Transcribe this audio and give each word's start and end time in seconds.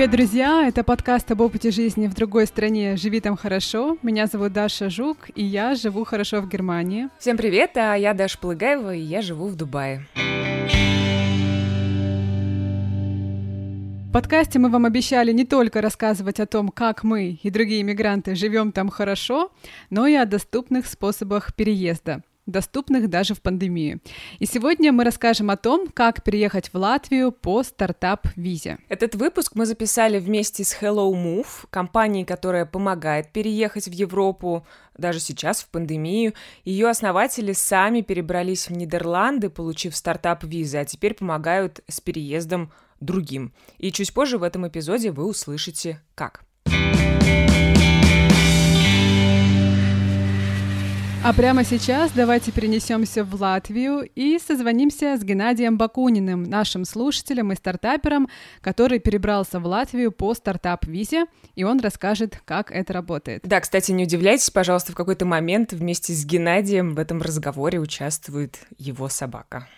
Привет, 0.00 0.12
друзья! 0.12 0.66
Это 0.66 0.82
подкаст 0.82 1.30
об 1.30 1.42
опыте 1.42 1.70
жизни 1.70 2.06
в 2.06 2.14
другой 2.14 2.46
стране 2.46 2.96
«Живи 2.96 3.20
там 3.20 3.36
хорошо». 3.36 3.98
Меня 4.00 4.26
зовут 4.28 4.54
Даша 4.54 4.88
Жук, 4.88 5.28
и 5.34 5.44
я 5.44 5.74
живу 5.74 6.04
хорошо 6.04 6.40
в 6.40 6.48
Германии. 6.48 7.10
Всем 7.18 7.36
привет, 7.36 7.76
а 7.76 7.96
я 7.96 8.14
Даша 8.14 8.38
Плыгаева, 8.38 8.94
и 8.94 9.00
я 9.00 9.20
живу 9.20 9.48
в 9.48 9.56
Дубае. 9.56 10.06
В 14.08 14.10
подкасте 14.10 14.58
мы 14.58 14.70
вам 14.70 14.86
обещали 14.86 15.32
не 15.32 15.44
только 15.44 15.82
рассказывать 15.82 16.40
о 16.40 16.46
том, 16.46 16.70
как 16.70 17.04
мы 17.04 17.38
и 17.42 17.50
другие 17.50 17.82
мигранты 17.82 18.34
живем 18.36 18.72
там 18.72 18.88
хорошо, 18.88 19.52
но 19.90 20.06
и 20.06 20.14
о 20.14 20.24
доступных 20.24 20.86
способах 20.86 21.54
переезда 21.54 22.22
доступных 22.50 23.08
даже 23.08 23.34
в 23.34 23.42
пандемию. 23.42 24.00
И 24.38 24.46
сегодня 24.46 24.92
мы 24.92 25.04
расскажем 25.04 25.50
о 25.50 25.56
том, 25.56 25.88
как 25.88 26.22
переехать 26.22 26.68
в 26.68 26.74
Латвию 26.76 27.32
по 27.32 27.62
стартап-визе. 27.62 28.78
Этот 28.88 29.14
выпуск 29.14 29.52
мы 29.54 29.66
записали 29.66 30.18
вместе 30.18 30.64
с 30.64 30.76
Hello 30.80 31.12
Move, 31.12 31.66
компанией, 31.70 32.24
которая 32.24 32.66
помогает 32.66 33.32
переехать 33.32 33.88
в 33.88 33.92
Европу 33.92 34.66
даже 34.96 35.20
сейчас, 35.20 35.62
в 35.62 35.68
пандемию. 35.68 36.34
Ее 36.64 36.88
основатели 36.88 37.52
сами 37.52 38.02
перебрались 38.02 38.68
в 38.68 38.72
Нидерланды, 38.72 39.50
получив 39.50 39.96
стартап-визы, 39.96 40.78
а 40.78 40.84
теперь 40.84 41.14
помогают 41.14 41.80
с 41.88 42.00
переездом 42.00 42.72
другим. 43.00 43.52
И 43.78 43.92
чуть 43.92 44.12
позже 44.12 44.38
в 44.38 44.42
этом 44.42 44.68
эпизоде 44.68 45.10
вы 45.10 45.26
услышите, 45.26 46.02
как. 46.14 46.44
А 51.22 51.34
прямо 51.34 51.64
сейчас 51.64 52.12
давайте 52.12 52.50
перенесемся 52.50 53.24
в 53.24 53.38
Латвию 53.38 54.08
и 54.14 54.38
созвонимся 54.38 55.18
с 55.18 55.22
Геннадием 55.22 55.76
Бакуниным, 55.76 56.44
нашим 56.44 56.86
слушателем 56.86 57.52
и 57.52 57.56
стартапером, 57.56 58.28
который 58.62 59.00
перебрался 59.00 59.60
в 59.60 59.66
Латвию 59.66 60.12
по 60.12 60.32
стартап-визе, 60.32 61.26
и 61.56 61.64
он 61.64 61.78
расскажет, 61.80 62.40
как 62.46 62.72
это 62.72 62.94
работает. 62.94 63.42
Да, 63.44 63.60
кстати, 63.60 63.92
не 63.92 64.04
удивляйтесь, 64.04 64.48
пожалуйста, 64.48 64.92
в 64.92 64.94
какой-то 64.94 65.26
момент 65.26 65.74
вместе 65.74 66.14
с 66.14 66.24
Геннадием 66.24 66.94
в 66.94 66.98
этом 66.98 67.20
разговоре 67.20 67.80
участвует 67.80 68.58
его 68.78 69.10
собака. 69.10 69.68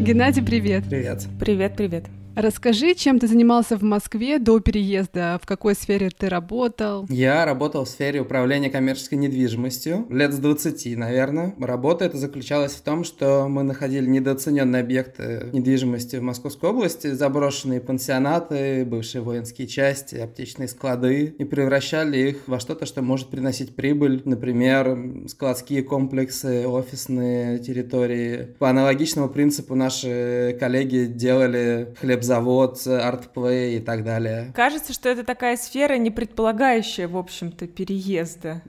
Геннадий, 0.00 0.44
привет. 0.44 0.84
Привет. 0.88 1.26
Привет, 1.40 1.76
привет. 1.76 2.04
Расскажи, 2.36 2.94
чем 2.94 3.18
ты 3.18 3.28
занимался 3.28 3.78
в 3.78 3.82
Москве 3.82 4.38
до 4.38 4.60
переезда, 4.60 5.40
в 5.42 5.46
какой 5.46 5.74
сфере 5.74 6.10
ты 6.10 6.28
работал? 6.28 7.06
Я 7.08 7.46
работал 7.46 7.86
в 7.86 7.88
сфере 7.88 8.20
управления 8.20 8.68
коммерческой 8.68 9.14
недвижимостью 9.14 10.06
лет 10.10 10.34
с 10.34 10.36
20, 10.36 10.98
наверное. 10.98 11.54
Работа 11.58 12.04
эта 12.04 12.18
заключалась 12.18 12.72
в 12.72 12.82
том, 12.82 13.04
что 13.04 13.48
мы 13.48 13.62
находили 13.62 14.06
недооцененные 14.06 14.82
объекты 14.82 15.48
недвижимости 15.54 16.16
в 16.16 16.22
Московской 16.22 16.68
области, 16.68 17.06
заброшенные 17.06 17.80
пансионаты, 17.80 18.84
бывшие 18.84 19.22
воинские 19.22 19.66
части, 19.66 20.16
аптечные 20.16 20.68
склады, 20.68 21.34
и 21.38 21.44
превращали 21.44 22.18
их 22.18 22.48
во 22.48 22.60
что-то, 22.60 22.84
что 22.84 23.00
может 23.00 23.28
приносить 23.28 23.74
прибыль, 23.74 24.20
например, 24.26 25.24
складские 25.28 25.82
комплексы, 25.82 26.68
офисные 26.68 27.60
территории. 27.60 28.48
По 28.58 28.68
аналогичному 28.68 29.30
принципу 29.30 29.74
наши 29.74 30.54
коллеги 30.60 31.06
делали 31.06 31.94
хлеб 31.98 32.24
завод, 32.26 32.86
артплей 32.86 33.78
и 33.78 33.80
так 33.80 34.04
далее. 34.04 34.52
Кажется, 34.54 34.92
что 34.92 35.08
это 35.08 35.24
такая 35.24 35.56
сфера, 35.56 35.96
не 35.96 36.10
предполагающая, 36.10 37.08
в 37.08 37.16
общем-то, 37.16 37.66
переезда. 37.66 38.62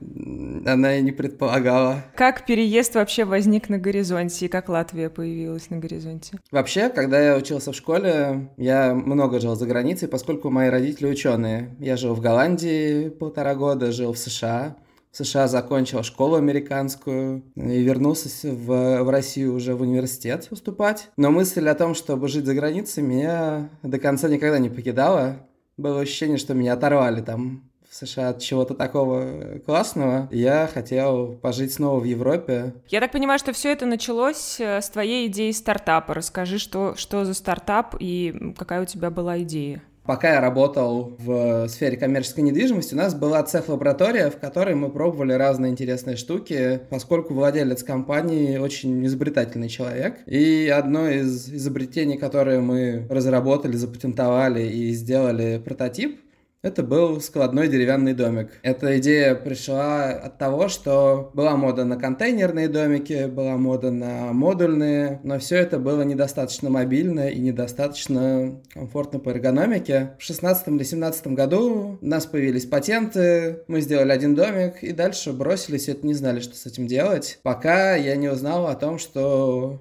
Она 0.66 0.96
и 0.96 1.02
не 1.02 1.12
предполагала. 1.12 2.04
Как 2.14 2.46
переезд 2.46 2.94
вообще 2.94 3.24
возник 3.24 3.68
на 3.68 3.78
горизонте 3.78 4.46
и 4.46 4.48
как 4.48 4.68
Латвия 4.68 5.10
появилась 5.10 5.70
на 5.70 5.78
горизонте? 5.78 6.38
Вообще, 6.50 6.88
когда 6.88 7.20
я 7.20 7.36
учился 7.36 7.72
в 7.72 7.74
школе, 7.74 8.50
я 8.56 8.94
много 8.94 9.40
жил 9.40 9.56
за 9.56 9.66
границей, 9.66 10.08
поскольку 10.08 10.50
мои 10.50 10.68
родители 10.68 11.08
ученые. 11.08 11.74
Я 11.80 11.96
жил 11.96 12.14
в 12.14 12.20
Голландии 12.20 13.08
полтора 13.08 13.54
года, 13.54 13.92
жил 13.92 14.12
в 14.12 14.18
США. 14.18 14.76
В 15.10 15.16
США 15.16 15.48
закончил 15.48 16.02
школу 16.02 16.36
американскую 16.36 17.42
и 17.56 17.82
вернулся 17.82 18.28
в, 18.48 19.02
в 19.02 19.10
Россию 19.10 19.54
уже 19.54 19.74
в 19.74 19.82
университет 19.82 20.46
поступать. 20.48 21.10
Но 21.16 21.30
мысль 21.30 21.66
о 21.68 21.74
том, 21.74 21.94
чтобы 21.94 22.28
жить 22.28 22.44
за 22.46 22.54
границей, 22.54 23.02
меня 23.02 23.70
до 23.82 23.98
конца 23.98 24.28
никогда 24.28 24.58
не 24.58 24.68
покидала. 24.68 25.46
Было 25.76 26.00
ощущение, 26.00 26.38
что 26.38 26.54
меня 26.54 26.74
оторвали 26.74 27.22
там 27.22 27.68
в 27.88 27.94
США 27.94 28.30
от 28.30 28.40
чего-то 28.40 28.74
такого 28.74 29.60
классного. 29.64 30.28
Я 30.30 30.68
хотел 30.72 31.36
пожить 31.36 31.72
снова 31.72 32.00
в 32.00 32.04
Европе. 32.04 32.74
Я 32.88 33.00
так 33.00 33.12
понимаю, 33.12 33.38
что 33.38 33.52
все 33.52 33.72
это 33.72 33.86
началось 33.86 34.60
э, 34.60 34.82
с 34.82 34.90
твоей 34.90 35.26
идеи 35.28 35.52
стартапа. 35.52 36.12
Расскажи, 36.12 36.58
что, 36.58 36.94
что 36.96 37.24
за 37.24 37.32
стартап 37.32 37.96
и 37.98 38.54
какая 38.58 38.82
у 38.82 38.84
тебя 38.84 39.10
была 39.10 39.40
идея? 39.40 39.82
Пока 40.08 40.32
я 40.36 40.40
работал 40.40 41.18
в 41.18 41.68
сфере 41.68 41.98
коммерческой 41.98 42.40
недвижимости, 42.40 42.94
у 42.94 42.96
нас 42.96 43.14
была 43.14 43.42
цех-лаборатория, 43.42 44.30
в 44.30 44.38
которой 44.38 44.74
мы 44.74 44.90
пробовали 44.90 45.34
разные 45.34 45.70
интересные 45.70 46.16
штуки, 46.16 46.80
поскольку 46.88 47.34
владелец 47.34 47.82
компании 47.82 48.56
очень 48.56 49.04
изобретательный 49.04 49.68
человек. 49.68 50.20
И 50.24 50.72
одно 50.74 51.10
из 51.10 51.50
изобретений, 51.52 52.16
которое 52.16 52.60
мы 52.60 53.06
разработали, 53.10 53.76
запатентовали 53.76 54.62
и 54.62 54.92
сделали 54.92 55.60
прототип, 55.62 56.18
это 56.62 56.82
был 56.82 57.20
складной 57.20 57.68
деревянный 57.68 58.14
домик. 58.14 58.50
Эта 58.62 58.98
идея 58.98 59.34
пришла 59.36 60.10
от 60.10 60.38
того, 60.38 60.68
что 60.68 61.30
была 61.32 61.56
мода 61.56 61.84
на 61.84 61.96
контейнерные 61.96 62.68
домики, 62.68 63.26
была 63.26 63.56
мода 63.56 63.92
на 63.92 64.32
модульные, 64.32 65.20
но 65.22 65.38
все 65.38 65.56
это 65.56 65.78
было 65.78 66.02
недостаточно 66.02 66.68
мобильно 66.68 67.28
и 67.28 67.38
недостаточно 67.38 68.60
комфортно 68.72 69.20
по 69.20 69.30
эргономике. 69.30 70.16
В 70.18 70.22
16 70.22 70.68
или 70.68 70.82
17 70.82 71.28
году 71.28 71.98
у 72.00 72.06
нас 72.06 72.26
появились 72.26 72.66
патенты, 72.66 73.62
мы 73.68 73.80
сделали 73.80 74.10
один 74.10 74.34
домик 74.34 74.82
и 74.82 74.92
дальше 74.92 75.32
бросились, 75.32 75.88
это 75.88 76.04
не 76.06 76.14
знали, 76.14 76.40
что 76.40 76.56
с 76.56 76.66
этим 76.66 76.88
делать, 76.88 77.38
пока 77.42 77.94
я 77.94 78.16
не 78.16 78.28
узнал 78.28 78.66
о 78.66 78.74
том, 78.74 78.98
что 78.98 79.80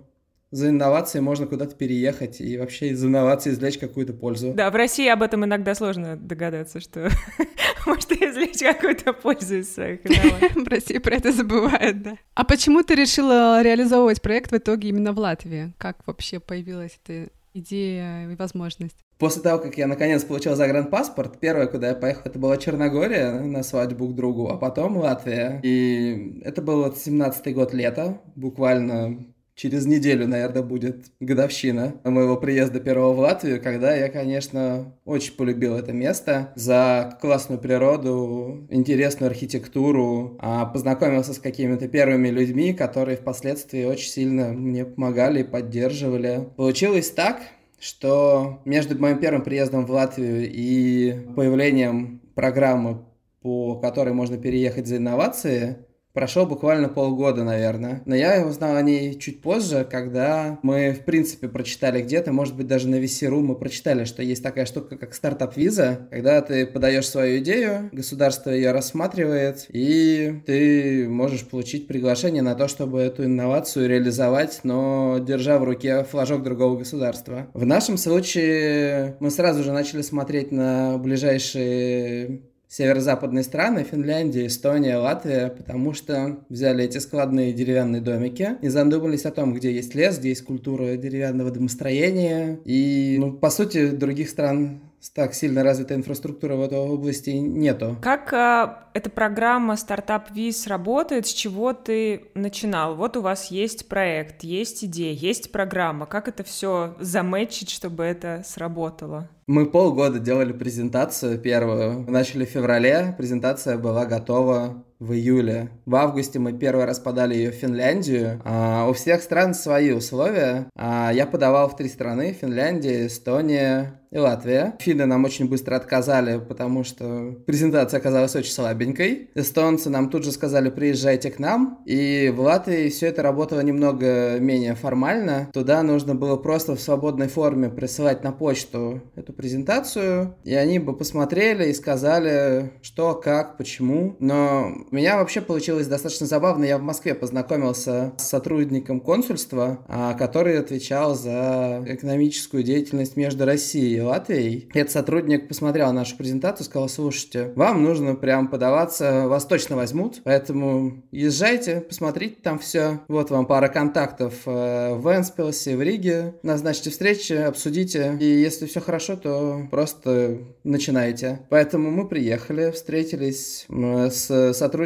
за 0.51 0.69
инновации 0.69 1.19
можно 1.19 1.45
куда-то 1.45 1.75
переехать 1.75 2.39
и 2.39 2.57
вообще 2.57 2.89
из 2.89 3.03
инноваций 3.03 3.51
извлечь 3.51 3.77
какую-то 3.77 4.13
пользу. 4.13 4.53
Да, 4.53 4.71
в 4.71 4.75
России 4.75 5.07
об 5.07 5.21
этом 5.21 5.43
иногда 5.45 5.75
сложно 5.75 6.15
догадаться, 6.15 6.79
что 6.79 7.09
может 7.85 8.11
извлечь 8.11 8.59
какую-то 8.59 9.13
пользу 9.13 9.57
из 9.57 9.73
своих 9.73 10.05
инноваций. 10.05 10.49
В 10.63 10.67
России 10.67 10.97
про 10.99 11.15
это 11.15 11.31
забывают, 11.31 12.01
да. 12.01 12.17
А 12.33 12.43
почему 12.43 12.83
ты 12.83 12.95
решила 12.95 13.61
реализовывать 13.61 14.21
проект 14.21 14.51
в 14.51 14.57
итоге 14.57 14.89
именно 14.89 15.11
в 15.13 15.19
Латвии? 15.19 15.73
Как 15.77 15.97
вообще 16.05 16.39
появилась 16.39 16.99
эта 17.03 17.29
идея 17.53 18.29
и 18.29 18.35
возможность? 18.35 18.97
После 19.17 19.41
того, 19.41 19.59
как 19.59 19.77
я 19.77 19.87
наконец 19.87 20.23
получил 20.23 20.55
загранпаспорт, 20.55 21.39
первое, 21.39 21.67
куда 21.67 21.89
я 21.89 21.95
поехал, 21.95 22.21
это 22.25 22.37
была 22.37 22.57
Черногория 22.57 23.31
на 23.31 23.63
свадьбу 23.63 24.07
к 24.07 24.15
другу, 24.15 24.49
а 24.49 24.57
потом 24.57 24.97
Латвия. 24.97 25.59
И 25.63 26.41
это 26.45 26.61
был 26.61 26.85
17-й 26.85 27.53
год 27.53 27.73
лета, 27.73 28.21
буквально 28.35 29.25
через 29.57 29.87
неделю, 29.87 30.27
наверное, 30.27 30.61
будет 30.61 31.07
годовщина 31.19 31.95
моего 32.03 32.37
приезда 32.37 32.79
первого 32.79 33.13
в 33.13 33.19
Латвию, 33.19 33.61
когда 33.61 33.93
я, 33.95 34.07
конечно, 34.07 34.93
очень 35.03 35.33
полюбил 35.33 35.75
это 35.75 35.91
место 35.91 36.53
за 36.55 37.17
классную 37.19 37.59
природу, 37.59 38.67
интересную 38.69 39.31
архитектуру, 39.31 40.37
а 40.39 40.65
познакомился 40.65 41.33
с 41.33 41.39
какими-то 41.39 41.87
первыми 41.87 42.29
людьми, 42.29 42.73
которые 42.73 43.17
впоследствии 43.17 43.83
очень 43.83 44.09
сильно 44.09 44.49
мне 44.49 44.85
помогали 44.85 45.41
и 45.41 45.43
поддерживали. 45.43 46.47
Получилось 46.55 47.09
так, 47.09 47.41
что 47.79 48.61
между 48.63 48.97
моим 48.99 49.17
первым 49.17 49.41
приездом 49.41 49.87
в 49.87 49.91
Латвию 49.91 50.47
и 50.47 51.15
появлением 51.35 52.21
программы, 52.35 53.05
по 53.41 53.75
которой 53.75 54.13
можно 54.13 54.37
переехать 54.37 54.85
за 54.85 54.97
инновации, 54.97 55.77
Прошло 56.17 56.47
буквально 56.47 56.89
полгода, 56.89 57.43
наверное. 57.43 58.01
Но 58.05 58.15
я 58.15 58.43
узнал 58.43 58.75
о 58.75 58.81
ней 58.81 59.19
чуть 59.19 59.39
позже, 59.39 59.87
когда 59.87 60.57
мы, 60.63 60.91
в 60.99 61.05
принципе, 61.05 61.47
прочитали 61.47 62.01
где-то, 62.01 62.33
может 62.33 62.55
быть, 62.55 62.65
даже 62.65 62.87
на 62.87 62.95
VC.ru 62.95 63.39
мы 63.41 63.53
прочитали, 63.53 64.03
что 64.03 64.23
есть 64.23 64.41
такая 64.41 64.65
штука, 64.65 64.97
как 64.97 65.13
стартап-виза, 65.13 66.07
когда 66.09 66.41
ты 66.41 66.65
подаешь 66.65 67.07
свою 67.07 67.37
идею, 67.37 67.91
государство 67.91 68.49
ее 68.49 68.71
рассматривает, 68.71 69.67
и 69.69 70.41
ты 70.47 71.07
можешь 71.07 71.47
получить 71.47 71.85
приглашение 71.85 72.41
на 72.41 72.55
то, 72.55 72.67
чтобы 72.67 72.99
эту 72.99 73.25
инновацию 73.25 73.87
реализовать, 73.87 74.61
но 74.63 75.19
держа 75.19 75.59
в 75.59 75.65
руке 75.65 76.03
флажок 76.03 76.41
другого 76.41 76.79
государства. 76.79 77.45
В 77.53 77.63
нашем 77.63 77.95
случае 77.95 79.17
мы 79.19 79.29
сразу 79.29 79.61
же 79.61 79.71
начали 79.71 80.01
смотреть 80.01 80.51
на 80.51 80.97
ближайшие 80.97 82.41
северо-западные 82.69 83.43
страны, 83.43 83.85
Финляндия, 83.89 84.47
Эстония, 84.47 84.97
Латвия, 84.97 85.49
потому 85.49 85.93
что 85.93 86.39
взяли 86.49 86.83
эти 86.83 86.97
складные 86.97 87.53
деревянные 87.53 88.01
домики 88.01 88.57
и 88.61 88.67
задумались 88.67 89.25
о 89.25 89.31
том, 89.31 89.53
где 89.53 89.71
есть 89.71 89.95
лес, 89.95 90.19
где 90.19 90.29
есть 90.29 90.43
культура 90.43 90.97
деревянного 90.97 91.51
домостроения. 91.51 92.59
И, 92.65 93.17
ну, 93.19 93.33
по 93.33 93.49
сути, 93.49 93.91
других 93.91 94.29
стран 94.29 94.81
так 95.13 95.33
сильно 95.33 95.63
развитая 95.63 95.97
инфраструктура 95.97 96.55
в 96.55 96.61
этой 96.61 96.77
области 96.77 97.29
нету. 97.29 97.97
Как 98.01 98.33
а, 98.33 98.89
эта 98.93 99.09
программа 99.09 99.75
Startup 99.75 100.23
Viz 100.33 100.67
работает? 100.67 101.27
С 101.27 101.33
чего 101.33 101.73
ты 101.73 102.25
начинал? 102.33 102.95
Вот 102.95 103.17
у 103.17 103.21
вас 103.21 103.51
есть 103.51 103.87
проект, 103.87 104.43
есть 104.43 104.83
идея, 104.83 105.13
есть 105.13 105.51
программа. 105.51 106.05
Как 106.05 106.27
это 106.27 106.43
все 106.43 106.95
заметчить, 106.99 107.69
чтобы 107.69 108.03
это 108.03 108.43
сработало? 108.45 109.29
Мы 109.47 109.65
полгода 109.65 110.19
делали 110.19 110.51
презентацию 110.51 111.39
первую. 111.39 112.09
Начали 112.09 112.45
в 112.45 112.49
феврале, 112.49 113.15
презентация 113.17 113.77
была 113.77 114.05
готова 114.05 114.83
в 114.99 115.13
июле. 115.13 115.69
В 115.85 115.95
августе 115.95 116.39
мы 116.39 116.53
первый 116.53 116.85
раз 116.85 116.99
подали 116.99 117.35
ее 117.35 117.51
в 117.51 117.55
Финляндию. 117.55 118.41
А, 118.43 118.87
у 118.89 118.93
всех 118.93 119.21
стран 119.21 119.53
свои 119.53 119.91
условия. 119.91 120.69
А, 120.75 121.11
я 121.13 121.25
подавал 121.25 121.69
в 121.69 121.75
три 121.75 121.89
страны. 121.89 122.33
Финляндия, 122.33 123.07
Эстония, 123.07 123.99
и 124.11 124.17
Латвия. 124.17 124.75
Финны 124.79 125.05
нам 125.05 125.25
очень 125.25 125.49
быстро 125.49 125.75
отказали, 125.75 126.39
потому 126.39 126.83
что 126.83 127.35
презентация 127.45 127.99
оказалась 127.99 128.35
очень 128.35 128.51
слабенькой. 128.51 129.29
Эстонцы 129.35 129.89
нам 129.89 130.09
тут 130.09 130.23
же 130.23 130.31
сказали, 130.31 130.69
приезжайте 130.69 131.31
к 131.31 131.39
нам. 131.39 131.81
И 131.85 132.33
в 132.35 132.41
Латвии 132.41 132.89
все 132.89 133.07
это 133.07 133.21
работало 133.21 133.61
немного 133.61 134.39
менее 134.39 134.75
формально. 134.75 135.49
Туда 135.53 135.83
нужно 135.83 136.15
было 136.15 136.37
просто 136.37 136.75
в 136.75 136.81
свободной 136.81 137.27
форме 137.27 137.69
присылать 137.69 138.23
на 138.23 138.31
почту 138.31 139.01
эту 139.15 139.33
презентацию, 139.33 140.35
и 140.43 140.53
они 140.53 140.79
бы 140.79 140.95
посмотрели 140.95 141.69
и 141.69 141.73
сказали, 141.73 142.71
что, 142.81 143.13
как, 143.15 143.57
почему. 143.57 144.15
Но 144.19 144.71
у 144.89 144.95
меня 144.95 145.17
вообще 145.17 145.41
получилось 145.41 145.87
достаточно 145.87 146.25
забавно. 146.25 146.63
Я 146.63 146.77
в 146.77 146.81
Москве 146.81 147.13
познакомился 147.13 148.13
с 148.17 148.23
сотрудником 148.23 149.01
консульства, 149.01 149.79
а, 149.87 150.13
который 150.13 150.57
отвечал 150.57 151.13
за 151.13 151.83
экономическую 151.85 152.63
деятельность 152.63 153.17
между 153.17 153.45
Россией 153.45 153.97
и 153.97 154.01
Латвией. 154.01 154.69
Этот 154.73 154.91
сотрудник 154.91 155.49
посмотрел 155.49 155.91
нашу 155.91 156.15
презентацию, 156.15 156.65
сказал, 156.65 156.87
слушайте, 156.87 157.51
вам 157.55 157.83
нужно 157.83 158.15
прям 158.15 158.47
подаваться, 158.47 159.27
вас 159.27 159.45
точно 159.45 159.75
возьмут, 159.75 160.21
поэтому 160.23 161.03
езжайте, 161.11 161.81
посмотрите 161.81 162.37
там 162.41 162.57
все. 162.57 163.01
Вот 163.09 163.29
вам 163.29 163.45
пара 163.45 163.67
контактов 163.67 164.33
э, 164.45 164.93
в 164.95 165.13
Энспилсе, 165.13 165.75
в 165.75 165.81
Риге. 165.81 166.35
Назначьте 166.43 166.91
встречи, 166.91 167.33
обсудите. 167.33 168.17
И 168.21 168.25
если 168.25 168.65
все 168.67 168.79
хорошо, 168.79 169.17
то 169.17 169.67
просто 169.69 170.37
начинайте. 170.63 171.41
Поэтому 171.49 171.91
мы 171.91 172.07
приехали, 172.07 172.71
встретились 172.71 173.65
с 173.67 174.53
сотрудником 174.53 174.76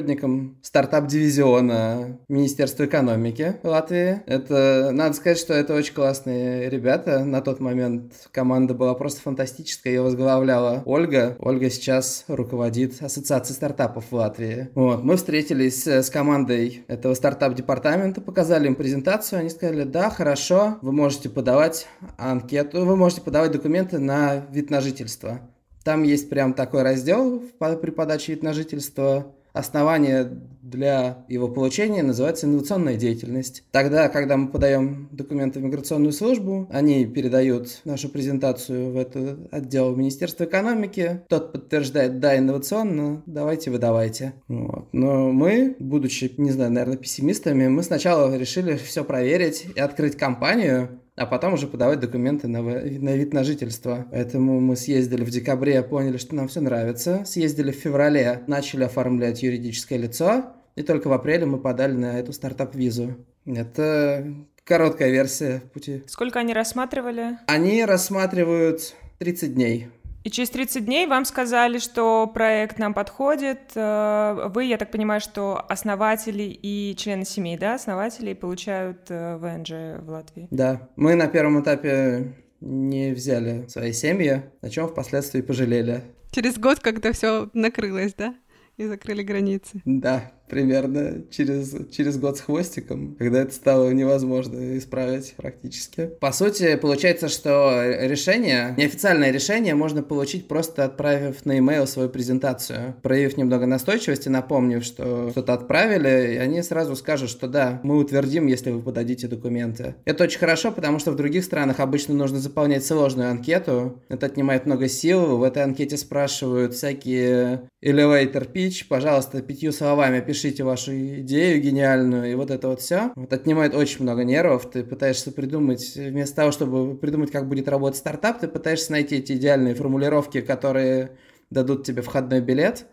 стартап-дивизиона 0.62 2.20
Министерства 2.28 2.86
экономики 2.86 3.56
Латвии. 3.64 4.22
Это, 4.26 4.90
надо 4.92 5.16
сказать, 5.16 5.38
что 5.38 5.54
это 5.54 5.74
очень 5.76 5.94
классные 5.94 6.70
ребята. 6.70 7.24
На 7.24 7.42
тот 7.42 7.60
момент 7.60 8.14
команда 8.32 8.74
была 8.74 8.94
просто 8.94 9.22
фантастическая. 9.22 9.94
Ее 9.94 10.02
возглавляла 10.02 10.82
Ольга. 10.86 11.36
Ольга 11.40 11.70
сейчас 11.70 12.26
руководит 12.28 13.02
Ассоциацией 13.02 13.56
стартапов 13.56 14.06
в 14.10 14.16
Латвии. 14.16 14.70
Вот. 14.76 15.04
Мы 15.04 15.18
встретились 15.18 15.86
с 15.86 16.10
командой 16.10 16.84
этого 16.88 17.14
стартап-департамента, 17.14 18.22
показали 18.22 18.68
им 18.68 18.76
презентацию. 18.76 19.40
Они 19.40 19.50
сказали, 19.50 19.84
да, 19.84 20.10
хорошо, 20.10 20.78
вы 20.82 20.92
можете 20.92 21.30
подавать 21.30 21.88
анкету, 22.18 22.86
вы 22.86 22.96
можете 22.96 23.22
подавать 23.22 23.52
документы 23.52 24.00
на 24.00 24.46
вид 24.52 24.70
на 24.70 24.82
жительство. 24.82 25.42
Там 25.84 26.04
есть 26.04 26.30
прям 26.30 26.54
такой 26.54 26.84
раздел 26.84 27.42
при 27.60 27.90
подаче 27.90 28.34
вид 28.34 28.44
на 28.44 28.54
жительство 28.54 29.34
основание 29.54 30.32
для 30.62 31.26
его 31.28 31.48
получения 31.48 32.04
называется 32.04 32.46
инновационная 32.46 32.96
деятельность. 32.96 33.64
Тогда, 33.72 34.10
когда 34.10 34.38
мы 34.38 34.48
подаем 34.48 35.10
документы 35.12 35.60
в 35.60 35.64
миграционную 35.64 36.14
службу, 36.14 36.68
они 36.72 37.06
передают 37.06 37.82
нашу 37.84 38.10
презентацию 38.10 38.92
в 38.92 38.98
этот 38.98 39.52
отдел 39.52 39.96
Министерства 39.96 40.46
экономики, 40.46 41.22
тот 41.28 41.52
подтверждает, 41.52 42.20
да, 42.20 42.38
инновационно, 42.38 43.24
давайте 43.26 43.72
выдавайте. 43.72 44.34
Вот. 44.48 44.88
Но 44.92 45.32
мы, 45.32 45.76
будучи, 45.80 46.32
не 46.38 46.52
знаю, 46.52 46.72
наверное, 46.72 46.98
пессимистами, 46.98 47.68
мы 47.68 47.84
сначала 47.84 48.36
решили 48.38 48.76
все 48.78 49.04
проверить 49.04 49.68
и 49.76 49.80
открыть 49.80 50.16
компанию, 50.16 51.02
а 51.22 51.28
потом 51.28 51.54
уже 51.54 51.68
подавать 51.68 52.00
документы 52.00 52.48
на, 52.48 52.64
на 52.64 53.16
вид 53.16 53.32
на 53.32 53.44
жительство. 53.44 54.08
Поэтому 54.10 54.60
мы 54.60 54.76
съездили 54.76 55.24
в 55.24 55.30
декабре, 55.30 55.84
поняли, 55.84 56.18
что 56.18 56.34
нам 56.34 56.48
все 56.48 56.62
нравится. 56.62 57.24
Съездили 57.26 57.72
в 57.72 57.76
феврале, 57.76 58.42
начали 58.48 58.86
оформлять 58.86 59.44
юридическое 59.44 60.00
лицо, 60.00 60.54
и 60.76 60.82
только 60.82 61.10
в 61.10 61.14
апреле 61.14 61.46
мы 61.46 61.60
подали 61.60 61.94
на 61.94 62.20
эту 62.20 62.34
стартап-визу. 62.34 63.18
Это 63.46 64.34
короткая 64.64 65.12
версия 65.12 65.62
пути. 65.72 66.02
Сколько 66.08 66.40
они 66.40 66.56
рассматривали? 66.56 67.38
Они 67.46 67.86
рассматривают 67.86 68.96
30 69.20 69.54
дней. 69.54 69.90
И 70.24 70.30
через 70.30 70.50
30 70.52 70.86
дней 70.86 71.08
вам 71.08 71.26
сказали, 71.26 71.80
что 71.80 72.28
проект 72.28 72.78
нам 72.78 72.94
подходит. 72.94 73.72
Э, 73.76 74.50
вы, 74.54 74.66
я 74.66 74.78
так 74.78 74.92
понимаю, 74.92 75.20
что 75.20 75.66
основатели 75.68 76.44
и 76.44 76.96
члены 76.96 77.26
семей, 77.26 77.58
да, 77.58 77.76
основатели 77.76 78.34
получают 78.34 79.10
э, 79.10 79.38
ВНЖ 79.38 80.04
в 80.04 80.10
Латвии? 80.10 80.48
Да. 80.52 80.90
Мы 80.96 81.16
на 81.16 81.28
первом 81.28 81.62
этапе 81.62 82.36
не 82.60 83.14
взяли 83.14 83.66
свои 83.68 83.92
семьи, 83.94 84.44
о 84.62 84.70
чем 84.70 84.88
впоследствии 84.88 85.42
пожалели. 85.42 86.04
Через 86.32 86.58
год, 86.58 86.80
когда 86.80 87.12
все 87.12 87.50
накрылось, 87.54 88.14
да? 88.14 88.36
И 88.78 88.86
закрыли 88.86 89.24
границы. 89.24 89.82
Да, 89.86 90.32
примерно 90.52 91.24
через, 91.32 91.74
через 91.92 92.18
год 92.18 92.38
с 92.38 92.42
хвостиком, 92.42 93.16
когда 93.18 93.42
это 93.42 93.54
стало 93.54 93.90
невозможно 93.92 94.78
исправить 94.78 95.34
практически. 95.38 96.10
По 96.20 96.34
сути, 96.34 96.76
получается, 96.76 97.30
что 97.30 97.82
решение, 98.02 98.76
неофициальное 98.78 99.32
решение 99.32 99.76
можно 99.76 100.04
получить 100.04 100.50
просто 100.50 100.84
отправив 100.84 101.46
на 101.46 101.54
e-mail 101.54 101.88
свою 101.88 102.10
презентацию, 102.10 102.96
проявив 103.02 103.38
немного 103.38 103.66
настойчивости, 103.66 104.28
напомнив, 104.28 104.84
что 104.84 105.30
что-то 105.32 105.54
отправили, 105.54 106.34
и 106.34 106.38
они 106.38 106.62
сразу 106.64 106.98
скажут, 106.98 107.30
что 107.30 107.48
да, 107.48 107.80
мы 107.84 107.98
утвердим, 107.98 108.48
если 108.48 108.72
вы 108.72 108.82
подадите 108.82 109.30
документы. 109.30 109.96
Это 110.04 110.26
очень 110.26 110.40
хорошо, 110.40 110.74
потому 110.74 111.00
что 111.00 111.12
в 111.12 111.16
других 111.16 111.46
странах 111.46 111.80
обычно 111.80 112.14
нужно 112.14 112.40
заполнять 112.40 112.86
сложную 112.86 113.30
анкету, 113.30 114.02
это 114.10 114.26
отнимает 114.26 114.66
много 114.66 114.90
сил, 114.90 115.38
в 115.38 115.44
этой 115.44 115.64
анкете 115.64 115.96
спрашивают 115.96 116.74
всякие 116.74 117.70
elevator 117.82 118.52
pitch, 118.52 118.86
пожалуйста, 118.90 119.42
пятью 119.42 119.72
словами 119.72 120.20
пишите 120.42 120.64
вашу 120.64 120.92
идею 121.20 121.62
гениальную, 121.62 122.32
и 122.32 122.36
вот 122.36 122.50
это 122.50 122.68
вот 122.68 122.82
все. 122.82 123.12
Вот 123.16 123.32
отнимает 123.32 123.76
очень 123.76 124.02
много 124.02 124.24
нервов. 124.24 124.72
Ты 124.72 124.84
пытаешься 124.84 125.32
придумать, 125.32 125.96
вместо 125.96 126.38
того, 126.38 126.52
чтобы 126.52 126.98
придумать, 126.98 127.32
как 127.32 127.48
будет 127.48 127.68
работать 127.68 128.00
стартап, 128.00 128.40
ты 128.40 128.48
пытаешься 128.48 128.92
найти 128.92 129.18
эти 129.18 129.34
идеальные 129.34 129.76
формулировки, 129.76 130.42
которые 130.42 131.12
дадут 131.52 131.86
тебе 131.86 132.02
входной 132.02 132.42
билет. 132.42 132.88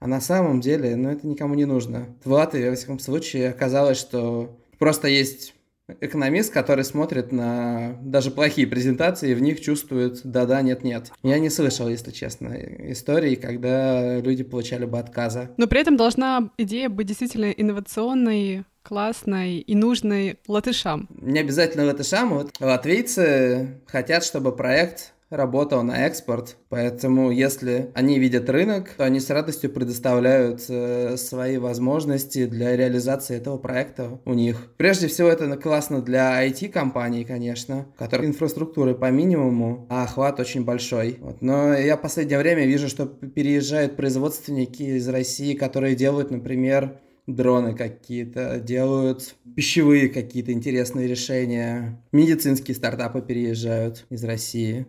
А 0.00 0.06
на 0.06 0.20
самом 0.20 0.60
деле, 0.60 0.94
ну, 0.96 1.10
это 1.10 1.26
никому 1.26 1.54
не 1.54 1.64
нужно. 1.64 2.08
В 2.24 2.32
Латвии, 2.32 2.68
во 2.68 2.74
всяком 2.74 2.98
случае, 2.98 3.48
оказалось, 3.48 3.98
что 3.98 4.54
просто 4.78 5.08
есть 5.08 5.54
экономист, 6.00 6.52
который 6.52 6.84
смотрит 6.84 7.32
на 7.32 7.96
даже 8.02 8.30
плохие 8.30 8.66
презентации 8.66 9.30
и 9.30 9.34
в 9.34 9.42
них 9.42 9.60
чувствует 9.60 10.20
да-да, 10.24 10.62
нет-нет. 10.62 11.10
Я 11.22 11.38
не 11.38 11.50
слышал, 11.50 11.88
если 11.88 12.10
честно, 12.10 12.54
истории, 12.90 13.34
когда 13.34 14.18
люди 14.20 14.42
получали 14.42 14.84
бы 14.84 14.98
отказа. 14.98 15.50
Но 15.56 15.66
при 15.66 15.80
этом 15.80 15.96
должна 15.96 16.50
идея 16.58 16.88
быть 16.88 17.06
действительно 17.06 17.50
инновационной, 17.50 18.64
классной 18.82 19.58
и 19.58 19.74
нужной 19.74 20.38
латышам. 20.48 21.08
Не 21.20 21.40
обязательно 21.40 21.84
латышам. 21.84 22.34
Вот 22.34 22.52
латвийцы 22.60 23.80
хотят, 23.86 24.24
чтобы 24.24 24.54
проект 24.54 25.12
работал 25.32 25.82
на 25.82 26.06
экспорт, 26.06 26.56
поэтому 26.68 27.30
если 27.30 27.90
они 27.94 28.18
видят 28.18 28.48
рынок, 28.50 28.90
то 28.96 29.04
они 29.04 29.18
с 29.18 29.30
радостью 29.30 29.70
предоставляют 29.70 30.64
э, 30.68 31.16
свои 31.16 31.56
возможности 31.56 32.46
для 32.46 32.76
реализации 32.76 33.36
этого 33.36 33.56
проекта 33.56 34.20
у 34.24 34.34
них. 34.34 34.68
Прежде 34.76 35.08
всего 35.08 35.28
это 35.28 35.56
классно 35.56 36.02
для 36.02 36.46
IT-компаний, 36.46 37.24
конечно, 37.24 37.86
у 37.94 37.98
которых 37.98 38.26
инфраструктуры 38.26 38.94
по 38.94 39.10
минимуму, 39.10 39.86
а 39.88 40.04
охват 40.04 40.38
очень 40.38 40.64
большой. 40.64 41.16
Вот. 41.20 41.40
Но 41.40 41.72
я 41.72 41.96
в 41.96 42.02
последнее 42.02 42.38
время 42.38 42.66
вижу, 42.66 42.88
что 42.88 43.06
переезжают 43.06 43.96
производственники 43.96 44.82
из 44.82 45.08
России, 45.08 45.54
которые 45.54 45.96
делают, 45.96 46.30
например, 46.30 46.98
дроны 47.26 47.74
какие-то, 47.74 48.58
делают 48.58 49.34
пищевые 49.54 50.08
какие-то 50.08 50.52
интересные 50.52 51.06
решения. 51.06 52.02
Медицинские 52.12 52.74
стартапы 52.74 53.22
переезжают 53.22 54.06
из 54.10 54.24
России. 54.24 54.86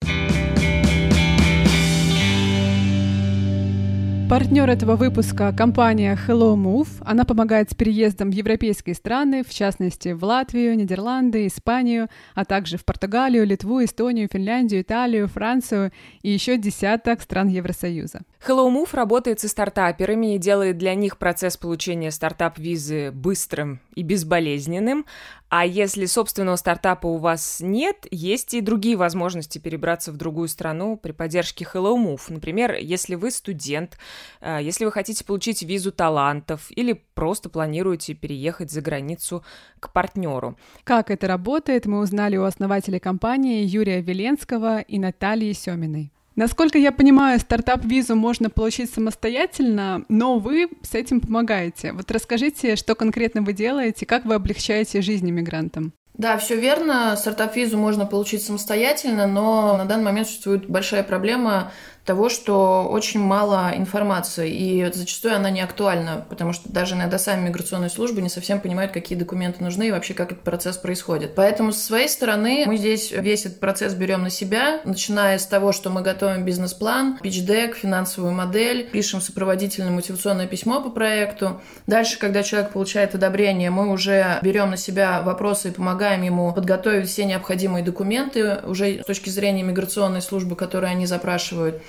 Партнер 4.34 4.68
этого 4.68 4.96
выпуска– 4.96 5.54
компания 5.56 6.18
Hello 6.28 6.56
Move. 6.56 6.88
Она 7.02 7.24
помогает 7.24 7.70
с 7.70 7.76
переездом 7.76 8.32
в 8.32 8.34
европейские 8.34 8.96
страны, 8.96 9.44
в 9.44 9.54
частности 9.54 10.12
в 10.12 10.24
Латвию, 10.24 10.76
Нидерланды, 10.76 11.46
Испанию, 11.46 12.08
а 12.34 12.44
также 12.44 12.80
в 12.80 12.84
Португалию, 12.84 13.46
Литву, 13.46 13.84
Эстонию, 13.84 14.28
Финляндию, 14.34 14.82
Италию, 14.82 15.28
Францию 15.28 15.92
и 16.24 16.32
еще 16.32 16.58
десяток 16.58 17.22
стран 17.22 17.48
Евросоюза. 17.48 18.22
Hello 18.46 18.70
Move 18.70 18.90
работает 18.92 19.40
со 19.40 19.48
стартаперами 19.48 20.36
и 20.36 20.38
делает 20.38 20.78
для 20.78 20.96
них 20.96 21.18
процесс 21.18 21.56
получения 21.56 22.12
стартап-визы 22.12 23.12
быстрым 23.12 23.80
и 23.96 24.04
безболезненным. 24.04 25.06
А 25.48 25.66
если 25.66 26.06
собственного 26.06 26.58
стартапа 26.58 27.08
у 27.08 27.20
вас 27.20 27.62
нет, 27.62 28.06
есть 28.12 28.54
и 28.54 28.60
другие 28.60 28.98
возможности 28.98 29.60
перебраться 29.60 30.12
в 30.12 30.18
другую 30.18 30.50
страну 30.50 30.98
при 30.98 31.14
поддержке 31.14 31.66
Hello 31.74 31.96
Move. 31.96 32.22
Например, 32.28 32.74
если 32.74 33.16
вы 33.16 33.32
студент, 33.32 33.98
э, 34.42 34.60
если 34.62 34.84
вы 34.84 34.92
хотите 34.92 35.24
получить 35.24 35.64
визу 35.64 35.94
талантов 35.94 36.68
или 36.70 37.02
просто 37.14 37.50
планируете 37.50 38.14
переехать 38.14 38.72
за 38.72 38.82
границу 38.82 39.42
к 39.80 39.94
партнеру. 39.94 40.58
Как 40.84 41.12
это 41.12 41.30
работает, 41.30 41.86
мы 41.86 42.00
узнали 42.00 42.36
у 42.36 42.44
основателей 42.44 43.00
компании 43.00 43.64
Юрия 43.64 44.02
Веленского 44.02 44.82
и 44.82 45.00
Натальи 45.00 45.54
Семиной. 45.54 46.12
Насколько 46.36 46.80
я 46.80 46.92
понимаю, 46.92 47.40
стартап-визу 47.40 48.16
можно 48.16 48.50
получить 48.50 48.92
самостоятельно, 48.92 50.04
но 50.10 50.40
вы 50.40 50.70
с 50.82 50.96
этим 50.96 51.22
помогаете. 51.22 51.94
Вот 51.94 52.10
расскажите, 52.10 52.76
что 52.76 52.96
конкретно 52.96 53.42
вы 53.44 53.54
делаете, 53.54 54.06
как 54.06 54.26
вы 54.26 54.34
облегчаете 54.34 55.02
жизнь 55.02 55.30
иммигрантам? 55.30 55.94
Да, 56.16 56.38
все 56.38 56.60
верно. 56.60 57.16
Стартап-визу 57.18 57.78
можно 57.78 58.06
получить 58.06 58.44
самостоятельно, 58.44 59.26
но 59.26 59.78
на 59.78 59.86
данный 59.86 60.06
момент 60.06 60.28
существует 60.28 60.68
большая 60.68 61.04
проблема 61.04 61.72
того, 62.06 62.28
что 62.28 62.88
очень 62.90 63.22
мало 63.22 63.72
информации, 63.76 64.52
и 64.52 64.92
зачастую 64.94 65.36
она 65.36 65.50
не 65.50 65.62
актуальна, 65.62 66.26
потому 66.30 66.52
что 66.52 66.70
даже 66.72 66.96
иногда 66.96 67.18
сами 67.18 67.48
миграционные 67.48 67.90
службы 67.90 68.22
не 68.22 68.30
совсем 68.30 68.60
понимают, 68.60 68.92
какие 68.92 69.18
документы 69.18 69.64
нужны 69.64 69.88
и 69.88 69.92
вообще 69.92 70.14
как 70.14 70.34
этот 70.34 70.44
процесс 70.44 70.78
происходит. 70.78 71.34
Поэтому 71.36 71.72
со 71.72 71.80
своей 71.80 72.10
стороны 72.10 72.66
мы 72.68 72.76
здесь 72.76 73.12
весь 73.12 73.46
этот 73.46 73.60
процесс 73.62 73.94
берем 73.94 74.24
на 74.24 74.30
себя, 74.30 74.82
начиная 74.84 75.38
с 75.38 75.46
того, 75.46 75.72
что 75.72 75.90
мы 75.90 76.02
готовим 76.02 76.44
бизнес-план, 76.44 77.20
пич-дек, 77.22 77.76
финансовую 77.78 78.34
модель, 78.34 78.90
пишем 78.92 79.22
сопроводительное 79.22 79.92
мотивационное 79.92 80.48
письмо 80.48 80.82
по 80.82 80.90
проекту. 80.90 81.62
Дальше, 81.88 82.20
когда 82.20 82.44
человек 82.44 82.72
получает 82.72 83.16
одобрение, 83.16 83.70
мы 83.70 83.90
уже 83.90 84.40
берем 84.42 84.72
на 84.72 84.78
себя 84.78 85.22
вопросы 85.22 85.70
и 85.70 85.72
помогаем 85.72 86.22
ему 86.24 86.52
подготовить 86.52 87.08
все 87.08 87.24
необходимые 87.24 87.84
документы 87.84 88.60
уже 88.66 89.02
с 89.02 89.06
точки 89.06 89.30
зрения 89.30 89.64
миграционной 89.64 90.22
службы, 90.22 90.58
которые 90.58 90.92
они 90.92 91.06
запрашивают. 91.06 91.82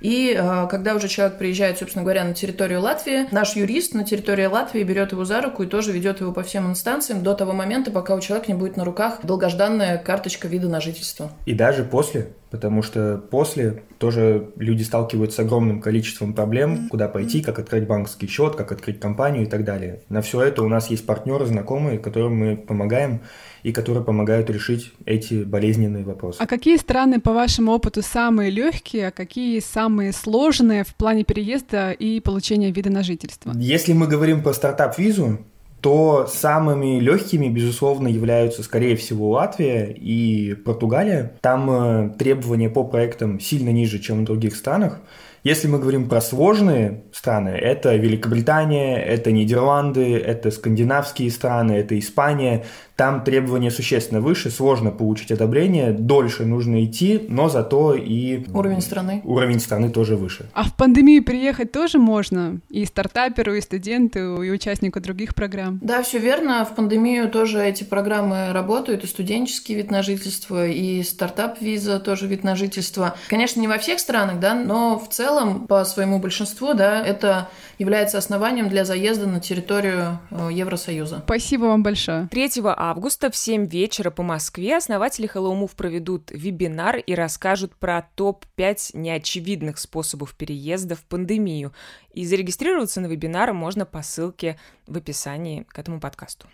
И 0.00 0.34
э, 0.36 0.66
когда 0.68 0.94
уже 0.94 1.08
человек 1.08 1.38
приезжает, 1.38 1.78
собственно 1.78 2.04
говоря, 2.04 2.24
на 2.24 2.34
территорию 2.34 2.80
Латвии, 2.80 3.26
наш 3.32 3.56
юрист 3.56 3.94
на 3.94 4.04
территории 4.04 4.46
Латвии 4.46 4.82
берет 4.82 5.12
его 5.12 5.24
за 5.24 5.40
руку 5.40 5.62
и 5.62 5.66
тоже 5.66 5.92
ведет 5.92 6.20
его 6.20 6.32
по 6.32 6.42
всем 6.42 6.68
инстанциям 6.70 7.22
до 7.22 7.34
того 7.34 7.52
момента, 7.52 7.90
пока 7.90 8.14
у 8.14 8.20
человека 8.20 8.50
не 8.50 8.58
будет 8.58 8.76
на 8.76 8.84
руках 8.84 9.20
долгожданная 9.22 9.98
карточка 9.98 10.48
вида 10.48 10.68
на 10.68 10.80
жительство. 10.80 11.30
И 11.46 11.54
даже 11.54 11.84
после, 11.84 12.28
потому 12.50 12.82
что 12.82 13.22
после 13.30 13.82
тоже 13.98 14.50
люди 14.56 14.82
сталкиваются 14.82 15.36
с 15.36 15.40
огромным 15.40 15.80
количеством 15.80 16.32
проблем, 16.32 16.88
куда 16.88 17.08
пойти, 17.08 17.42
как 17.42 17.58
открыть 17.58 17.86
банковский 17.86 18.26
счет, 18.26 18.56
как 18.56 18.72
открыть 18.72 18.98
компанию 19.00 19.44
и 19.44 19.46
так 19.46 19.64
далее. 19.64 20.00
На 20.08 20.22
все 20.22 20.42
это 20.42 20.62
у 20.62 20.68
нас 20.68 20.88
есть 20.88 21.06
партнеры, 21.06 21.46
знакомые, 21.46 21.98
которым 21.98 22.36
мы 22.36 22.56
помогаем 22.56 23.20
и 23.62 23.72
которые 23.72 24.02
помогают 24.02 24.48
решить 24.48 24.92
эти 25.04 25.44
болезненные 25.44 26.04
вопросы. 26.04 26.38
А 26.40 26.46
какие 26.46 26.76
страны, 26.76 27.20
по 27.20 27.32
вашему 27.32 27.72
опыту, 27.72 28.02
самые 28.02 28.50
легкие, 28.50 29.08
а 29.08 29.10
какие 29.10 29.60
самые 29.60 29.89
сложные 30.12 30.84
в 30.84 30.94
плане 30.94 31.24
переезда 31.24 31.92
и 31.92 32.20
получения 32.20 32.70
вида 32.70 32.90
на 32.90 33.02
жительство? 33.02 33.52
Если 33.54 33.92
мы 33.92 34.06
говорим 34.06 34.42
про 34.42 34.52
стартап-визу, 34.52 35.38
то 35.80 36.26
самыми 36.26 37.00
легкими, 37.00 37.48
безусловно, 37.48 38.08
являются, 38.08 38.62
скорее 38.62 38.96
всего, 38.96 39.30
Латвия 39.30 39.90
и 39.90 40.54
Португалия. 40.54 41.32
Там 41.40 41.70
э, 41.70 42.10
требования 42.18 42.68
по 42.68 42.84
проектам 42.84 43.40
сильно 43.40 43.70
ниже, 43.70 43.98
чем 43.98 44.20
в 44.20 44.24
других 44.24 44.56
странах. 44.56 45.00
Если 45.42 45.68
мы 45.68 45.78
говорим 45.78 46.06
про 46.06 46.20
сложные 46.20 47.04
страны, 47.12 47.48
это 47.48 47.96
Великобритания, 47.96 48.98
это 48.98 49.32
Нидерланды, 49.32 50.18
это 50.18 50.50
скандинавские 50.50 51.30
страны, 51.30 51.72
это 51.72 51.98
Испания. 51.98 52.66
Там 52.96 53.24
требования 53.24 53.70
существенно 53.70 54.20
выше, 54.20 54.50
сложно 54.50 54.90
получить 54.90 55.32
одобрение, 55.32 55.92
дольше 55.92 56.44
нужно 56.44 56.84
идти, 56.84 57.24
но 57.28 57.48
зато 57.48 57.94
и... 57.94 58.44
Уровень 58.52 58.82
страны. 58.82 59.22
Уровень 59.24 59.60
страны 59.60 59.88
тоже 59.88 60.16
выше. 60.16 60.50
А 60.52 60.64
в 60.64 60.76
пандемию 60.76 61.24
приехать 61.24 61.72
тоже 61.72 61.96
можно? 61.96 62.60
И 62.68 62.84
стартаперу, 62.84 63.54
и 63.54 63.62
студенту, 63.62 64.42
и 64.42 64.50
участнику 64.50 65.00
других 65.00 65.34
программ? 65.34 65.78
Да, 65.80 66.02
все 66.02 66.18
верно. 66.18 66.66
В 66.66 66.74
пандемию 66.74 67.30
тоже 67.30 67.64
эти 67.64 67.84
программы 67.84 68.52
работают, 68.52 69.04
и 69.04 69.06
студенческий 69.06 69.74
вид 69.74 69.90
на 69.90 70.02
жительство, 70.02 70.66
и 70.66 71.02
стартап-виза 71.02 72.00
тоже 72.00 72.26
вид 72.26 72.44
на 72.44 72.54
жительство. 72.54 73.16
Конечно, 73.28 73.60
не 73.60 73.68
во 73.68 73.78
всех 73.78 73.98
странах, 74.00 74.40
да, 74.40 74.52
но 74.52 74.98
в 74.98 75.08
целом 75.08 75.29
по 75.66 75.84
своему 75.84 76.18
большинству, 76.18 76.74
да, 76.74 77.04
это 77.04 77.48
является 77.78 78.18
основанием 78.18 78.68
для 78.68 78.84
заезда 78.84 79.26
на 79.26 79.40
территорию 79.40 80.18
э, 80.30 80.48
Евросоюза. 80.52 81.22
Спасибо 81.24 81.64
вам 81.64 81.82
большое. 81.82 82.28
3 82.30 82.50
августа 82.64 83.30
в 83.30 83.36
7 83.36 83.66
вечера 83.66 84.10
по 84.10 84.22
Москве 84.22 84.76
основатели 84.76 85.30
Hello 85.32 85.58
Move 85.58 85.74
проведут 85.76 86.30
вебинар 86.30 86.96
и 86.96 87.14
расскажут 87.14 87.74
про 87.76 88.06
топ-5 88.14 88.90
неочевидных 88.94 89.78
способов 89.78 90.34
переезда 90.34 90.96
в 90.96 91.04
пандемию. 91.04 91.72
И 92.12 92.24
зарегистрироваться 92.26 93.00
на 93.00 93.06
вебинар 93.06 93.52
можно 93.52 93.86
по 93.86 94.02
ссылке 94.02 94.58
в 94.86 94.96
описании 94.96 95.66
к 95.68 95.78
этому 95.78 96.00
подкасту. 96.00 96.48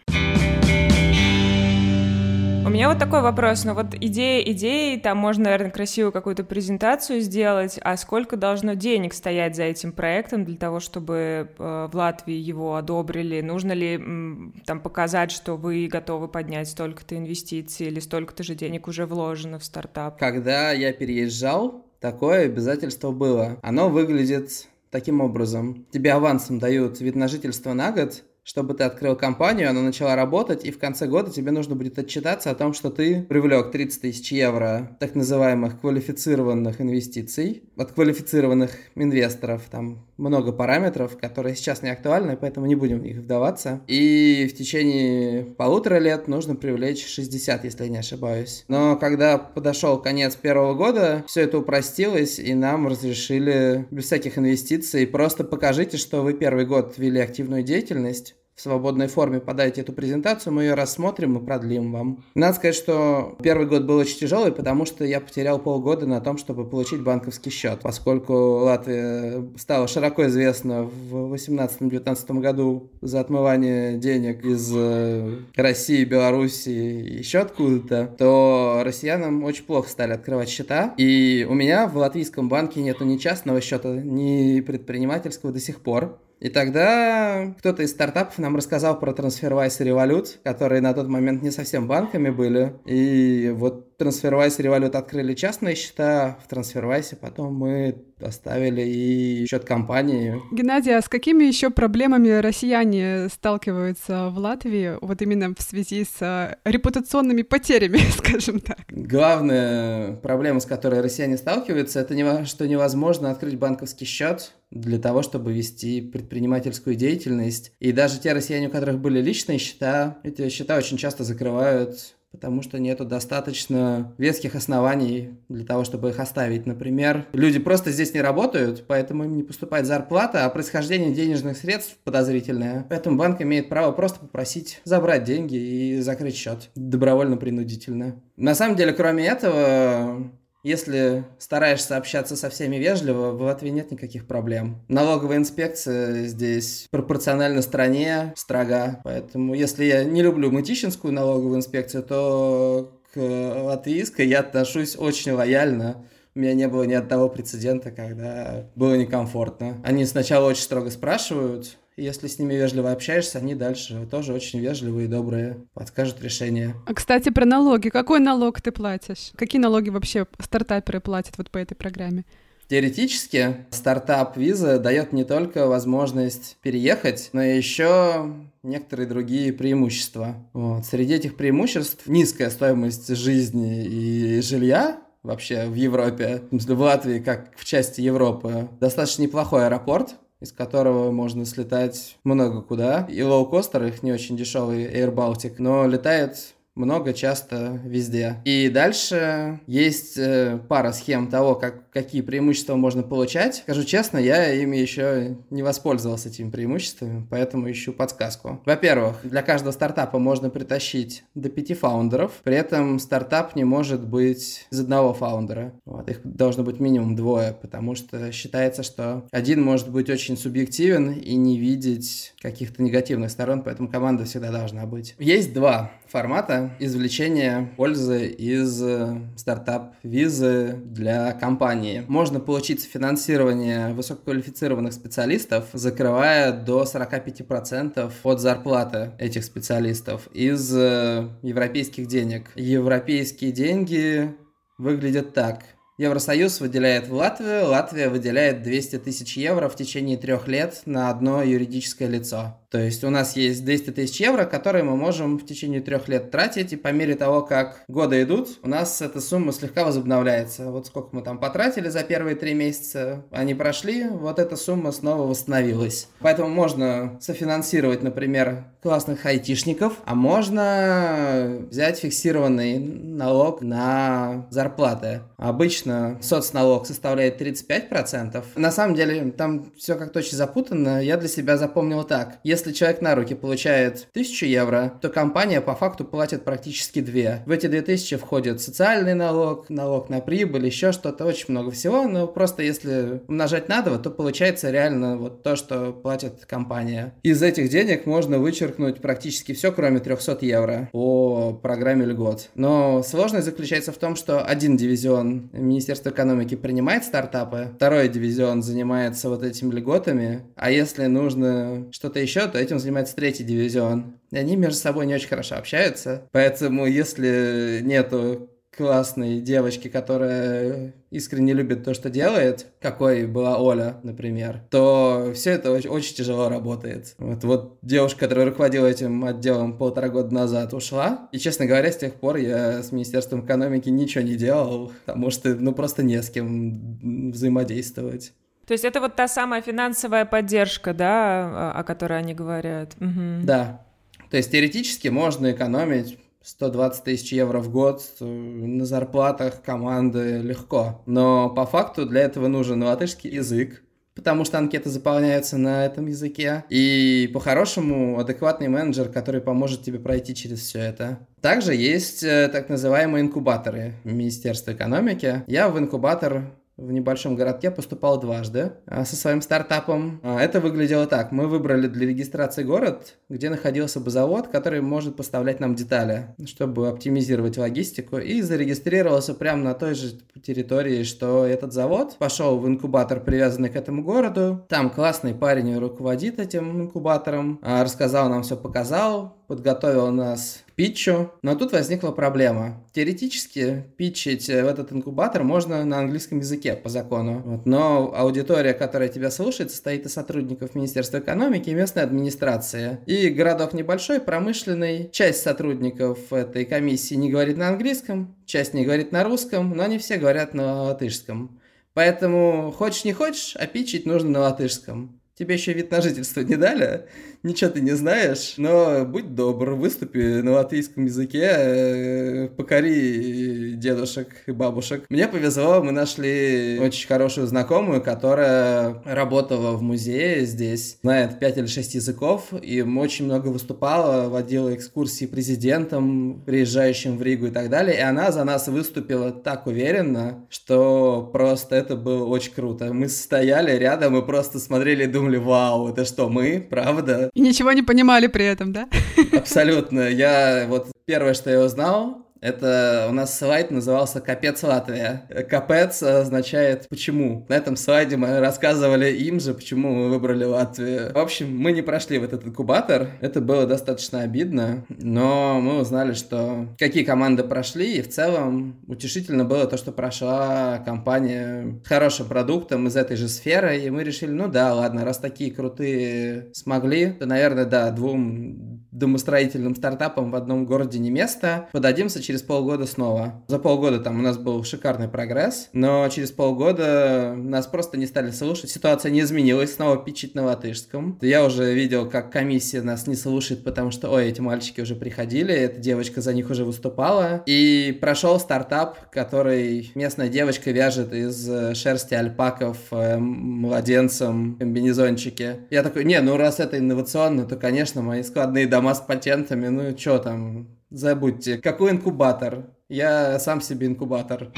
У 2.66 2.68
меня 2.68 2.88
вот 2.88 2.98
такой 2.98 3.22
вопрос, 3.22 3.64
ну 3.64 3.74
вот 3.74 3.94
идея 3.94 4.42
идеи, 4.50 4.96
там 4.96 5.18
можно, 5.18 5.44
наверное, 5.44 5.70
красивую 5.70 6.10
какую-то 6.10 6.42
презентацию 6.42 7.20
сделать, 7.20 7.78
а 7.80 7.96
сколько 7.96 8.36
должно 8.36 8.74
денег 8.74 9.14
стоять 9.14 9.54
за 9.54 9.62
этим 9.62 9.92
проектом 9.92 10.44
для 10.44 10.56
того, 10.56 10.80
чтобы 10.80 11.48
э, 11.56 11.88
в 11.88 11.94
Латвии 11.94 12.34
его 12.34 12.74
одобрили? 12.74 13.40
Нужно 13.40 13.70
ли 13.70 14.52
там 14.64 14.80
показать, 14.80 15.30
что 15.30 15.56
вы 15.56 15.86
готовы 15.86 16.26
поднять 16.26 16.68
столько-то 16.68 17.16
инвестиций 17.16 17.86
или 17.86 18.00
столько-то 18.00 18.42
же 18.42 18.56
денег 18.56 18.88
уже 18.88 19.06
вложено 19.06 19.60
в 19.60 19.64
стартап? 19.64 20.18
Когда 20.18 20.72
я 20.72 20.92
переезжал, 20.92 21.86
такое 22.00 22.46
обязательство 22.46 23.12
было. 23.12 23.60
Оно 23.62 23.90
выглядит 23.90 24.66
таким 24.90 25.20
образом. 25.20 25.86
Тебе 25.92 26.12
авансом 26.12 26.58
дают 26.58 27.00
вид 27.00 27.14
на 27.14 27.28
жительство 27.28 27.74
на 27.74 27.92
год, 27.92 28.24
чтобы 28.46 28.74
ты 28.74 28.84
открыл 28.84 29.16
компанию, 29.16 29.68
она 29.68 29.82
начала 29.82 30.14
работать, 30.14 30.64
и 30.64 30.70
в 30.70 30.78
конце 30.78 31.08
года 31.08 31.32
тебе 31.32 31.50
нужно 31.50 31.74
будет 31.74 31.98
отчитаться 31.98 32.50
о 32.50 32.54
том, 32.54 32.74
что 32.74 32.90
ты 32.90 33.22
привлек 33.22 33.72
30 33.72 34.00
тысяч 34.00 34.30
евро 34.30 34.96
так 35.00 35.16
называемых 35.16 35.80
квалифицированных 35.80 36.80
инвестиций 36.80 37.64
от 37.76 37.90
квалифицированных 37.90 38.70
инвесторов. 38.94 39.62
Там 39.68 40.06
много 40.16 40.52
параметров, 40.52 41.18
которые 41.20 41.56
сейчас 41.56 41.82
не 41.82 41.90
актуальны, 41.90 42.36
поэтому 42.36 42.66
не 42.66 42.76
будем 42.76 43.00
в 43.00 43.02
них 43.02 43.18
вдаваться. 43.18 43.82
И 43.88 44.48
в 44.48 44.56
течение 44.56 45.44
полутора 45.44 45.98
лет 45.98 46.28
нужно 46.28 46.54
привлечь 46.54 47.04
60, 47.04 47.64
если 47.64 47.82
я 47.82 47.90
не 47.90 47.98
ошибаюсь. 47.98 48.64
Но 48.68 48.94
когда 48.94 49.38
подошел 49.38 50.00
конец 50.00 50.36
первого 50.36 50.74
года, 50.74 51.24
все 51.26 51.42
это 51.42 51.58
упростилось, 51.58 52.38
и 52.38 52.54
нам 52.54 52.86
разрешили 52.86 53.88
без 53.90 54.04
всяких 54.04 54.38
инвестиций 54.38 55.04
просто 55.04 55.42
покажите, 55.42 55.96
что 55.96 56.22
вы 56.22 56.34
первый 56.34 56.64
год 56.64 56.94
вели 56.96 57.18
активную 57.18 57.64
деятельность, 57.64 58.35
в 58.56 58.62
свободной 58.62 59.06
форме 59.06 59.38
подайте 59.38 59.82
эту 59.82 59.92
презентацию, 59.92 60.52
мы 60.52 60.62
ее 60.62 60.74
рассмотрим 60.74 61.36
и 61.36 61.44
продлим 61.44 61.92
вам. 61.92 62.24
Надо 62.34 62.54
сказать, 62.54 62.74
что 62.74 63.36
первый 63.42 63.66
год 63.66 63.84
был 63.84 63.98
очень 63.98 64.18
тяжелый, 64.18 64.50
потому 64.50 64.86
что 64.86 65.04
я 65.04 65.20
потерял 65.20 65.58
полгода 65.58 66.06
на 66.06 66.22
том, 66.22 66.38
чтобы 66.38 66.68
получить 66.68 67.02
банковский 67.02 67.50
счет, 67.50 67.80
поскольку 67.82 68.32
Латвия 68.32 69.44
стала 69.58 69.86
широко 69.86 70.26
известна 70.26 70.84
в 70.84 71.34
2018-2019 71.34 72.40
году 72.40 72.90
за 73.02 73.20
отмывание 73.20 73.98
денег 73.98 74.42
из 74.44 74.72
э, 74.74 75.36
России, 75.54 76.04
Беларуси 76.04 76.70
и 76.70 77.18
еще 77.18 77.40
откуда-то, 77.40 78.14
то 78.18 78.80
россиянам 78.84 79.44
очень 79.44 79.64
плохо 79.64 79.90
стали 79.90 80.14
открывать 80.14 80.48
счета. 80.48 80.94
И 80.96 81.46
у 81.48 81.52
меня 81.52 81.86
в 81.86 81.96
латвийском 81.98 82.48
банке 82.48 82.80
нету 82.80 83.04
ни 83.04 83.18
частного 83.18 83.60
счета, 83.60 83.96
ни 83.96 84.60
предпринимательского 84.62 85.52
до 85.52 85.60
сих 85.60 85.82
пор. 85.82 86.18
И 86.38 86.50
тогда 86.50 87.54
кто-то 87.58 87.82
из 87.82 87.90
стартапов 87.90 88.38
нам 88.38 88.56
рассказал 88.56 88.98
про 88.98 89.12
TransferWise 89.12 89.84
и 89.84 89.88
Revolut, 89.88 90.38
которые 90.44 90.82
на 90.82 90.92
тот 90.92 91.08
момент 91.08 91.42
не 91.42 91.50
совсем 91.50 91.88
банками 91.88 92.28
были. 92.30 92.74
И 92.84 93.50
вот 93.54 93.95
TransferWise 93.98 94.60
и 94.60 94.62
Revolut 94.62 94.96
открыли 94.96 95.34
частные 95.34 95.74
счета 95.74 96.38
в 96.44 96.52
TransferWise, 96.52 97.16
потом 97.16 97.54
мы 97.54 97.96
оставили 98.20 98.82
и 98.82 99.46
счет 99.46 99.64
компании. 99.64 100.40
Геннадий, 100.52 100.96
а 100.96 101.02
с 101.02 101.08
какими 101.08 101.44
еще 101.44 101.70
проблемами 101.70 102.30
россияне 102.30 103.28
сталкиваются 103.28 104.30
в 104.30 104.38
Латвии, 104.38 104.96
вот 105.00 105.20
именно 105.22 105.54
в 105.54 105.62
связи 105.62 106.04
с 106.04 106.20
э, 106.20 106.56
репутационными 106.64 107.42
потерями, 107.42 107.98
скажем 108.16 108.60
так? 108.60 108.80
Главная 108.88 110.16
проблема, 110.16 110.60
с 110.60 110.66
которой 110.66 111.00
россияне 111.00 111.36
сталкиваются, 111.36 112.00
это 112.00 112.44
что 112.46 112.66
невозможно 112.66 113.30
открыть 113.30 113.58
банковский 113.58 114.06
счет 114.06 114.52
для 114.70 114.98
того, 114.98 115.22
чтобы 115.22 115.52
вести 115.52 116.00
предпринимательскую 116.00 116.96
деятельность. 116.96 117.72
И 117.78 117.92
даже 117.92 118.18
те 118.18 118.32
россияне, 118.32 118.68
у 118.68 118.70
которых 118.70 118.98
были 118.98 119.20
личные 119.20 119.58
счета, 119.58 120.18
эти 120.22 120.48
счета 120.48 120.76
очень 120.76 120.96
часто 120.96 121.24
закрывают 121.24 122.15
потому 122.32 122.62
что 122.62 122.78
нету 122.78 123.04
достаточно 123.04 124.14
веских 124.18 124.54
оснований 124.54 125.38
для 125.48 125.64
того, 125.64 125.84
чтобы 125.84 126.10
их 126.10 126.20
оставить. 126.20 126.66
Например, 126.66 127.26
люди 127.32 127.58
просто 127.58 127.90
здесь 127.90 128.14
не 128.14 128.20
работают, 128.20 128.84
поэтому 128.86 129.24
им 129.24 129.36
не 129.36 129.42
поступает 129.42 129.86
зарплата, 129.86 130.44
а 130.44 130.50
происхождение 130.50 131.14
денежных 131.14 131.56
средств 131.56 131.96
подозрительное. 132.04 132.86
Поэтому 132.88 133.16
банк 133.16 133.40
имеет 133.40 133.68
право 133.68 133.92
просто 133.92 134.20
попросить 134.20 134.80
забрать 134.84 135.24
деньги 135.24 135.56
и 135.56 136.00
закрыть 136.00 136.36
счет 136.36 136.70
добровольно-принудительно. 136.74 138.22
На 138.36 138.54
самом 138.54 138.76
деле, 138.76 138.92
кроме 138.92 139.26
этого, 139.26 140.30
если 140.66 141.24
стараешься 141.38 141.96
общаться 141.96 142.34
со 142.34 142.50
всеми 142.50 142.74
вежливо, 142.74 143.30
в 143.30 143.40
Латвии 143.40 143.68
нет 143.68 143.92
никаких 143.92 144.26
проблем. 144.26 144.82
Налоговая 144.88 145.36
инспекция 145.36 146.24
здесь 146.24 146.88
пропорционально 146.90 147.62
стране 147.62 148.32
строга. 148.34 149.00
Поэтому 149.04 149.54
если 149.54 149.84
я 149.84 150.02
не 150.02 150.22
люблю 150.22 150.50
мытищинскую 150.50 151.12
налоговую 151.12 151.58
инспекцию, 151.58 152.02
то 152.02 153.00
к 153.14 153.20
латвийской 153.20 154.26
я 154.26 154.40
отношусь 154.40 154.96
очень 154.96 155.32
лояльно. 155.32 156.04
У 156.34 156.40
меня 156.40 156.54
не 156.54 156.66
было 156.66 156.82
ни 156.82 156.94
одного 156.94 157.28
прецедента, 157.28 157.92
когда 157.92 158.66
было 158.74 158.96
некомфортно. 158.96 159.80
Они 159.84 160.04
сначала 160.04 160.48
очень 160.48 160.64
строго 160.64 160.90
спрашивают, 160.90 161.78
если 161.96 162.28
с 162.28 162.38
ними 162.38 162.54
вежливо 162.54 162.92
общаешься, 162.92 163.38
они 163.38 163.54
дальше 163.54 164.06
тоже 164.10 164.32
очень 164.32 164.60
вежливые 164.60 165.06
и 165.06 165.08
добрые, 165.08 165.56
подскажут 165.74 166.22
решение. 166.22 166.74
А, 166.86 166.94
кстати, 166.94 167.30
про 167.30 167.44
налоги. 167.44 167.88
Какой 167.88 168.20
налог 168.20 168.60
ты 168.60 168.70
платишь? 168.70 169.32
Какие 169.36 169.60
налоги 169.60 169.88
вообще 169.88 170.26
стартаперы 170.38 171.00
платят 171.00 171.38
вот 171.38 171.50
по 171.50 171.58
этой 171.58 171.74
программе? 171.74 172.24
Теоретически 172.68 173.66
стартап 173.70 174.36
виза 174.36 174.80
дает 174.80 175.12
не 175.12 175.24
только 175.24 175.68
возможность 175.68 176.56
переехать, 176.62 177.30
но 177.32 177.42
и 177.42 177.56
еще 177.56 178.34
некоторые 178.64 179.06
другие 179.06 179.52
преимущества. 179.52 180.34
Вот. 180.52 180.84
Среди 180.84 181.14
этих 181.14 181.36
преимуществ 181.36 182.08
низкая 182.08 182.50
стоимость 182.50 183.14
жизни 183.16 183.84
и 183.86 184.40
жилья, 184.40 184.98
вообще 185.22 185.66
в 185.66 185.74
Европе, 185.74 186.42
в 186.50 186.80
Латвии, 186.80 187.20
как 187.20 187.56
в 187.56 187.64
части 187.64 188.00
Европы, 188.00 188.68
достаточно 188.80 189.22
неплохой 189.22 189.66
аэропорт, 189.66 190.16
из 190.40 190.52
которого 190.52 191.10
можно 191.10 191.46
слетать 191.46 192.18
много 192.24 192.62
куда. 192.62 193.06
И 193.08 193.22
лоукостер, 193.22 193.84
их 193.84 194.02
не 194.02 194.12
очень 194.12 194.36
дешевый 194.36 194.84
Air 194.84 195.14
Baltic, 195.14 195.54
но 195.58 195.86
летает 195.86 196.55
много, 196.76 197.12
часто, 197.12 197.80
везде. 197.84 198.36
И 198.44 198.68
дальше 198.68 199.60
есть 199.66 200.16
э, 200.18 200.58
пара 200.68 200.92
схем 200.92 201.28
того, 201.28 201.54
как, 201.54 201.90
какие 201.90 202.20
преимущества 202.20 202.76
можно 202.76 203.02
получать. 203.02 203.56
Скажу 203.56 203.84
честно, 203.84 204.18
я 204.18 204.52
ими 204.52 204.76
еще 204.76 205.38
не 205.50 205.62
воспользовался 205.62 206.28
этими 206.28 206.50
преимуществами, 206.50 207.26
поэтому 207.28 207.70
ищу 207.70 207.92
подсказку. 207.92 208.60
Во-первых, 208.66 209.16
для 209.22 209.42
каждого 209.42 209.72
стартапа 209.72 210.18
можно 210.18 210.50
притащить 210.50 211.24
до 211.34 211.48
пяти 211.48 211.74
фаундеров, 211.74 212.32
при 212.44 212.56
этом 212.56 212.98
стартап 212.98 213.56
не 213.56 213.64
может 213.64 214.06
быть 214.06 214.66
из 214.70 214.80
одного 214.80 215.14
фаундера. 215.14 215.72
Вот, 215.86 216.08
их 216.10 216.20
должно 216.24 216.62
быть 216.62 216.78
минимум 216.78 217.16
двое, 217.16 217.56
потому 217.60 217.94
что 217.94 218.30
считается, 218.32 218.82
что 218.82 219.26
один 219.32 219.62
может 219.62 219.90
быть 219.90 220.10
очень 220.10 220.36
субъективен 220.36 221.12
и 221.12 221.34
не 221.34 221.58
видеть 221.58 222.34
каких-то 222.40 222.82
негативных 222.82 223.30
сторон, 223.30 223.62
поэтому 223.62 223.88
команда 223.88 224.24
всегда 224.24 224.50
должна 224.50 224.84
быть. 224.86 225.14
Есть 225.18 225.54
два 225.54 225.90
формата 226.16 226.70
извлечения 226.78 227.70
пользы 227.76 228.26
из 228.28 228.82
э, 228.82 229.20
стартап-визы 229.36 230.80
для 230.82 231.34
компании. 231.34 232.06
Можно 232.08 232.40
получить 232.40 232.82
финансирование 232.82 233.92
высококвалифицированных 233.92 234.94
специалистов, 234.94 235.66
закрывая 235.74 236.52
до 236.52 236.84
45% 236.84 238.10
от 238.22 238.40
зарплаты 238.40 239.12
этих 239.18 239.44
специалистов 239.44 240.28
из 240.32 240.74
э, 240.74 241.28
европейских 241.42 242.06
денег. 242.06 242.46
Европейские 242.54 243.52
деньги 243.52 244.34
выглядят 244.78 245.34
так– 245.34 245.64
Евросоюз 245.98 246.60
выделяет 246.60 247.08
в 247.08 247.14
Латвию, 247.14 247.68
Латвия 247.68 248.10
выделяет 248.10 248.62
200 248.62 248.98
тысяч 248.98 249.38
евро 249.38 249.70
в 249.70 249.76
течение 249.76 250.18
трех 250.18 250.46
лет 250.46 250.82
на 250.84 251.08
одно 251.08 251.42
юридическое 251.42 252.06
лицо. 252.06 252.60
То 252.70 252.78
есть 252.78 253.04
у 253.04 253.10
нас 253.10 253.36
есть 253.36 253.64
200 253.64 253.90
тысяч 253.92 254.20
евро, 254.20 254.44
которые 254.44 254.84
мы 254.84 254.96
можем 254.96 255.38
в 255.38 255.46
течение 255.46 255.80
трех 255.80 256.08
лет 256.08 256.30
тратить, 256.30 256.72
и 256.72 256.76
по 256.76 256.88
мере 256.88 257.14
того, 257.14 257.42
как 257.42 257.84
годы 257.88 258.22
идут, 258.22 258.58
у 258.62 258.68
нас 258.68 259.00
эта 259.02 259.20
сумма 259.20 259.52
слегка 259.52 259.84
возобновляется. 259.84 260.70
Вот 260.70 260.86
сколько 260.86 261.10
мы 261.12 261.22
там 261.22 261.38
потратили 261.38 261.88
за 261.88 262.02
первые 262.02 262.36
три 262.36 262.54
месяца, 262.54 263.24
они 263.30 263.54
прошли, 263.54 264.08
вот 264.08 264.38
эта 264.38 264.56
сумма 264.56 264.92
снова 264.92 265.26
восстановилась. 265.26 266.08
Поэтому 266.20 266.48
можно 266.48 267.18
софинансировать, 267.20 268.02
например, 268.02 268.64
классных 268.82 269.26
айтишников, 269.26 269.94
а 270.04 270.14
можно 270.14 271.66
взять 271.70 271.98
фиксированный 271.98 272.78
налог 272.78 273.60
на 273.60 274.46
зарплаты. 274.50 275.22
Обычно 275.36 276.18
соцналог 276.22 276.86
составляет 276.86 277.40
35%. 277.40 278.44
На 278.56 278.70
самом 278.70 278.94
деле 278.94 279.32
там 279.32 279.72
все 279.76 279.96
как-то 279.96 280.20
очень 280.20 280.36
запутанно. 280.36 281.02
Я 281.02 281.16
для 281.16 281.28
себя 281.28 281.56
запомнил 281.56 282.04
так. 282.04 282.38
Если 282.44 282.55
если 282.56 282.72
человек 282.72 283.02
на 283.02 283.14
руки 283.14 283.34
получает 283.34 284.08
1000 284.12 284.46
евро, 284.46 284.94
то 285.02 285.10
компания 285.10 285.60
по 285.60 285.74
факту 285.74 286.06
платит 286.06 286.42
практически 286.42 287.00
2. 287.00 287.44
В 287.44 287.50
эти 287.50 287.66
2000 287.66 288.16
входит 288.16 288.62
социальный 288.62 289.12
налог, 289.12 289.68
налог 289.68 290.08
на 290.08 290.20
прибыль, 290.20 290.64
еще 290.64 290.92
что-то, 290.92 291.26
очень 291.26 291.46
много 291.48 291.70
всего, 291.70 292.08
но 292.08 292.26
просто 292.26 292.62
если 292.62 293.20
умножать 293.28 293.68
на 293.68 293.82
2, 293.82 293.98
то 293.98 294.10
получается 294.10 294.70
реально 294.70 295.18
вот 295.18 295.42
то, 295.42 295.54
что 295.54 295.92
платит 295.92 296.46
компания. 296.46 297.12
Из 297.22 297.42
этих 297.42 297.68
денег 297.68 298.06
можно 298.06 298.38
вычеркнуть 298.38 299.02
практически 299.02 299.52
все, 299.52 299.70
кроме 299.70 300.00
300 300.00 300.38
евро 300.40 300.88
по 300.92 301.52
программе 301.52 302.06
льгот. 302.06 302.48
Но 302.54 303.02
сложность 303.02 303.44
заключается 303.44 303.92
в 303.92 303.98
том, 303.98 304.16
что 304.16 304.42
один 304.42 304.78
дивизион 304.78 305.50
Министерства 305.52 306.08
экономики 306.08 306.54
принимает 306.54 307.04
стартапы, 307.04 307.68
второй 307.76 308.08
дивизион 308.08 308.62
занимается 308.62 309.28
вот 309.28 309.42
этими 309.42 309.74
льготами, 309.74 310.44
а 310.56 310.70
если 310.70 311.04
нужно 311.04 311.88
что-то 311.90 312.18
еще, 312.18 312.45
то 312.48 312.58
этим 312.58 312.78
занимается 312.78 313.16
третий 313.16 313.44
дивизион. 313.44 314.14
И 314.30 314.36
они 314.36 314.56
между 314.56 314.78
собой 314.78 315.06
не 315.06 315.14
очень 315.14 315.28
хорошо 315.28 315.56
общаются. 315.56 316.22
Поэтому 316.32 316.86
если 316.86 317.80
нету 317.82 318.50
классной 318.76 319.40
девочки, 319.40 319.88
которая 319.88 320.92
искренне 321.10 321.54
любит 321.54 321.84
то, 321.84 321.94
что 321.94 322.10
делает, 322.10 322.66
какой 322.80 323.26
была 323.26 323.58
Оля, 323.58 323.96
например, 324.02 324.62
то 324.70 325.32
все 325.34 325.52
это 325.52 325.72
очень, 325.72 325.88
очень 325.88 326.14
тяжело 326.14 326.48
работает. 326.48 327.14
Вот, 327.18 327.44
вот 327.44 327.78
девушка, 327.82 328.20
которая 328.20 328.46
руководила 328.46 328.86
этим 328.86 329.24
отделом 329.24 329.78
полтора 329.78 330.08
года 330.08 330.34
назад, 330.34 330.74
ушла. 330.74 331.28
И, 331.32 331.38
честно 331.38 331.66
говоря, 331.66 331.90
с 331.90 331.96
тех 331.96 332.14
пор 332.14 332.36
я 332.36 332.82
с 332.82 332.92
Министерством 332.92 333.44
экономики 333.44 333.88
ничего 333.88 334.22
не 334.22 334.36
делал, 334.36 334.92
потому 335.06 335.30
что, 335.30 335.54
ну, 335.54 335.72
просто 335.72 336.02
не 336.02 336.22
с 336.22 336.28
кем 336.28 337.30
взаимодействовать. 337.30 338.32
То 338.66 338.72
есть 338.72 338.84
это 338.84 339.00
вот 339.00 339.14
та 339.14 339.28
самая 339.28 339.62
финансовая 339.62 340.24
поддержка, 340.24 340.92
да, 340.92 341.72
о 341.72 341.84
которой 341.84 342.18
они 342.18 342.34
говорят. 342.34 342.94
Угу. 343.00 343.44
Да. 343.44 343.86
То 344.30 344.36
есть 344.36 344.50
теоретически 344.50 345.08
можно 345.08 345.52
экономить 345.52 346.18
120 346.46 347.02
тысяч 347.04 347.32
евро 347.32 347.58
в 347.58 347.70
год 347.70 348.02
э, 348.20 348.24
на 348.24 348.86
зарплатах 348.86 349.62
команды 349.62 350.40
легко. 350.42 351.02
Но 351.06 351.50
по 351.50 351.66
факту 351.66 352.06
для 352.06 352.22
этого 352.22 352.46
нужен 352.46 352.82
латышский 352.82 353.30
язык, 353.30 353.82
потому 354.14 354.44
что 354.44 354.58
анкеты 354.58 354.88
заполняются 354.88 355.58
на 355.58 355.86
этом 355.86 356.06
языке. 356.06 356.64
И 356.68 357.28
по-хорошему 357.34 358.18
адекватный 358.18 358.68
менеджер, 358.68 359.08
который 359.08 359.40
поможет 359.40 359.82
тебе 359.82 359.98
пройти 359.98 360.36
через 360.36 360.60
все 360.60 360.80
это. 360.80 361.18
Также 361.40 361.74
есть 361.74 362.22
э, 362.22 362.48
так 362.52 362.68
называемые 362.68 363.22
инкубаторы 363.22 363.94
Министерства 364.04 364.72
экономики. 364.72 365.42
Я 365.48 365.68
в 365.68 365.78
инкубатор 365.78 366.44
в 366.76 366.92
небольшом 366.92 367.36
городке 367.36 367.70
поступал 367.70 368.20
дважды 368.20 368.72
а, 368.86 369.04
со 369.04 369.16
своим 369.16 369.40
стартапом. 369.40 370.20
А, 370.22 370.40
это 370.40 370.60
выглядело 370.60 371.06
так. 371.06 371.32
Мы 371.32 371.46
выбрали 371.46 371.86
для 371.86 372.06
регистрации 372.06 372.64
город, 372.64 373.14
где 373.28 373.48
находился 373.48 373.98
бы 373.98 374.10
завод, 374.10 374.48
который 374.48 374.82
может 374.82 375.16
поставлять 375.16 375.58
нам 375.58 375.74
детали, 375.74 376.34
чтобы 376.44 376.88
оптимизировать 376.88 377.56
логистику, 377.56 378.18
и 378.18 378.42
зарегистрировался 378.42 379.34
прямо 379.34 379.62
на 379.62 379.74
той 379.74 379.94
же 379.94 380.18
территории, 380.42 381.02
что 381.02 381.46
этот 381.46 381.72
завод. 381.72 382.16
Пошел 382.18 382.58
в 382.58 382.68
инкубатор, 382.68 383.20
привязанный 383.20 383.70
к 383.70 383.76
этому 383.76 384.04
городу. 384.04 384.66
Там 384.68 384.90
классный 384.90 385.34
парень 385.34 385.78
руководит 385.78 386.38
этим 386.38 386.82
инкубатором, 386.82 387.58
а, 387.62 387.82
рассказал 387.84 388.28
нам 388.28 388.42
все, 388.42 388.56
показал, 388.56 389.35
подготовил 389.46 390.10
нас 390.10 390.62
к 390.66 390.72
питчу, 390.72 391.30
но 391.42 391.54
тут 391.54 391.72
возникла 391.72 392.10
проблема. 392.10 392.84
Теоретически 392.92 393.84
питчить 393.96 394.46
в 394.46 394.50
этот 394.50 394.92
инкубатор 394.92 395.42
можно 395.42 395.84
на 395.84 395.98
английском 395.98 396.38
языке 396.38 396.74
по 396.74 396.88
закону, 396.88 397.42
вот, 397.44 397.66
но 397.66 398.12
аудитория, 398.14 398.72
которая 398.72 399.08
тебя 399.08 399.30
слушает, 399.30 399.70
состоит 399.70 400.06
из 400.06 400.12
сотрудников 400.12 400.74
Министерства 400.74 401.18
экономики 401.18 401.70
и 401.70 401.74
местной 401.74 402.02
администрации. 402.02 402.98
И 403.06 403.28
городок 403.28 403.72
небольшой, 403.72 404.20
промышленный, 404.20 405.10
часть 405.12 405.42
сотрудников 405.42 406.32
этой 406.32 406.64
комиссии 406.64 407.14
не 407.14 407.30
говорит 407.30 407.56
на 407.56 407.68
английском, 407.68 408.34
часть 408.46 408.74
не 408.74 408.84
говорит 408.84 409.12
на 409.12 409.24
русском, 409.24 409.76
но 409.76 409.84
они 409.84 409.98
все 409.98 410.16
говорят 410.16 410.54
на 410.54 410.82
латышском. 410.82 411.60
Поэтому 411.94 412.72
хочешь 412.76 413.04
не 413.04 413.14
хочешь, 413.14 413.56
а 413.56 413.66
питчить 413.66 414.04
нужно 414.04 414.28
на 414.28 414.40
латышском. 414.40 415.18
Тебе 415.38 415.56
еще 415.56 415.74
вид 415.74 415.90
на 415.90 416.00
жительство 416.00 416.40
не 416.40 416.56
дали, 416.56 417.04
ничего 417.42 417.70
ты 417.70 417.82
не 417.82 417.90
знаешь, 417.90 418.54
но 418.56 419.04
будь 419.04 419.34
добр, 419.34 419.72
выступи 419.72 420.40
на 420.40 420.52
латвийском 420.52 421.04
языке, 421.04 421.46
э, 421.46 422.48
покори 422.56 423.72
дедушек 423.74 424.28
и 424.46 424.52
бабушек. 424.52 425.04
Мне 425.10 425.28
повезло, 425.28 425.82
мы 425.82 425.92
нашли 425.92 426.78
очень 426.80 427.06
хорошую 427.06 427.46
знакомую, 427.46 428.00
которая 428.00 429.02
работала 429.04 429.72
в 429.72 429.82
музее 429.82 430.46
здесь, 430.46 430.98
знает 431.02 431.38
5 431.38 431.58
или 431.58 431.66
6 431.66 431.96
языков, 431.96 432.54
и 432.62 432.80
очень 432.80 433.26
много 433.26 433.48
выступала, 433.48 434.30
водила 434.30 434.74
экскурсии 434.74 435.26
президентам, 435.26 436.42
приезжающим 436.46 437.18
в 437.18 437.22
Ригу 437.22 437.48
и 437.48 437.50
так 437.50 437.68
далее, 437.68 437.98
и 437.98 438.00
она 438.00 438.32
за 438.32 438.42
нас 438.44 438.68
выступила 438.68 439.32
так 439.32 439.66
уверенно, 439.66 440.46
что 440.48 441.28
просто 441.30 441.76
это 441.76 441.94
было 441.94 442.24
очень 442.24 442.54
круто. 442.54 442.94
Мы 442.94 443.10
стояли 443.10 443.76
рядом 443.76 444.16
и 444.16 444.24
просто 444.24 444.58
смотрели 444.58 445.04
и 445.04 445.06
думали, 445.06 445.25
думали, 445.26 445.36
вау, 445.38 445.88
это 445.88 446.04
что, 446.04 446.28
мы, 446.28 446.64
правда? 446.70 447.30
И 447.34 447.40
ничего 447.40 447.72
не 447.72 447.82
понимали 447.82 448.28
при 448.28 448.44
этом, 448.44 448.72
да? 448.72 448.88
Абсолютно. 449.32 450.08
Я 450.08 450.66
вот 450.68 450.88
первое, 451.04 451.34
что 451.34 451.50
я 451.50 451.60
узнал, 451.60 452.25
это 452.46 453.06
у 453.08 453.12
нас 453.12 453.36
слайд 453.36 453.72
назывался 453.72 454.20
«Капец 454.20 454.62
Латвия». 454.62 455.28
«Капец» 455.50 456.00
означает 456.02 456.88
«почему». 456.88 457.44
На 457.48 457.54
этом 457.54 457.76
слайде 457.76 458.16
мы 458.16 458.38
рассказывали 458.38 459.10
им 459.12 459.40
же, 459.40 459.52
почему 459.52 459.92
мы 459.92 460.08
выбрали 460.10 460.44
Латвию. 460.44 461.12
В 461.12 461.18
общем, 461.18 461.56
мы 461.56 461.72
не 461.72 461.82
прошли 461.82 462.18
в 462.18 462.24
этот 462.24 462.44
инкубатор. 462.44 463.08
Это 463.20 463.40
было 463.40 463.66
достаточно 463.66 464.20
обидно, 464.20 464.84
но 464.88 465.60
мы 465.60 465.80
узнали, 465.80 466.12
что 466.12 466.68
какие 466.78 467.02
команды 467.02 467.42
прошли, 467.42 467.96
и 467.96 468.02
в 468.02 468.10
целом 468.10 468.80
утешительно 468.86 469.44
было 469.44 469.66
то, 469.66 469.76
что 469.76 469.90
прошла 469.90 470.78
компания 470.84 471.80
с 471.84 471.88
хорошим 471.88 472.28
продуктом 472.28 472.86
из 472.86 472.94
этой 472.94 473.16
же 473.16 473.28
сферы, 473.28 473.78
и 473.78 473.90
мы 473.90 474.04
решили, 474.04 474.30
ну 474.30 474.46
да, 474.46 474.72
ладно, 474.72 475.04
раз 475.04 475.18
такие 475.18 475.50
крутые 475.50 476.50
смогли, 476.52 477.10
то, 477.10 477.26
наверное, 477.26 477.64
да, 477.64 477.90
двум 477.90 478.75
домостроительным 478.98 479.76
стартапам 479.76 480.30
в 480.30 480.36
одном 480.36 480.66
городе 480.66 480.98
не 480.98 481.10
место. 481.10 481.68
Подадимся 481.72 482.22
через 482.22 482.42
полгода 482.42 482.86
снова. 482.86 483.44
За 483.48 483.58
полгода 483.58 484.00
там 484.00 484.18
у 484.18 484.22
нас 484.22 484.38
был 484.38 484.64
шикарный 484.64 485.08
прогресс, 485.08 485.68
но 485.72 486.08
через 486.08 486.30
полгода 486.30 487.34
нас 487.36 487.66
просто 487.66 487.98
не 487.98 488.06
стали 488.06 488.30
слушать. 488.30 488.70
Ситуация 488.70 489.10
не 489.10 489.20
изменилась, 489.20 489.74
снова 489.74 489.96
пичить 489.96 490.34
на 490.34 490.44
латышском. 490.44 491.18
Я 491.20 491.44
уже 491.44 491.74
видел, 491.74 492.08
как 492.08 492.32
комиссия 492.32 492.82
нас 492.82 493.06
не 493.06 493.14
слушает, 493.14 493.64
потому 493.64 493.90
что, 493.90 494.10
ой, 494.10 494.28
эти 494.28 494.40
мальчики 494.40 494.80
уже 494.80 494.94
приходили, 494.94 495.54
эта 495.54 495.78
девочка 495.78 496.20
за 496.20 496.32
них 496.32 496.50
уже 496.50 496.64
выступала. 496.64 497.42
И 497.46 497.96
прошел 498.00 498.40
стартап, 498.40 499.10
который 499.10 499.90
местная 499.94 500.28
девочка 500.28 500.70
вяжет 500.70 501.12
из 501.12 501.76
шерсти 501.76 502.14
альпаков 502.14 502.78
э, 502.90 503.18
младенцам 503.18 504.56
комбинезончики. 504.58 505.60
Я 505.70 505.82
такой, 505.82 506.04
не, 506.04 506.20
ну 506.20 506.36
раз 506.36 506.60
это 506.60 506.78
инновационно, 506.78 507.44
то, 507.44 507.56
конечно, 507.56 508.02
мои 508.02 508.22
складные 508.22 508.66
дома 508.66 508.85
с 508.94 509.00
патентами, 509.00 509.68
ну 509.68 509.96
что 509.96 510.18
там, 510.18 510.68
забудьте. 510.90 511.58
Какой 511.58 511.92
инкубатор? 511.92 512.66
Я 512.88 513.38
сам 513.38 513.60
себе 513.60 513.86
инкубатор. 513.86 514.52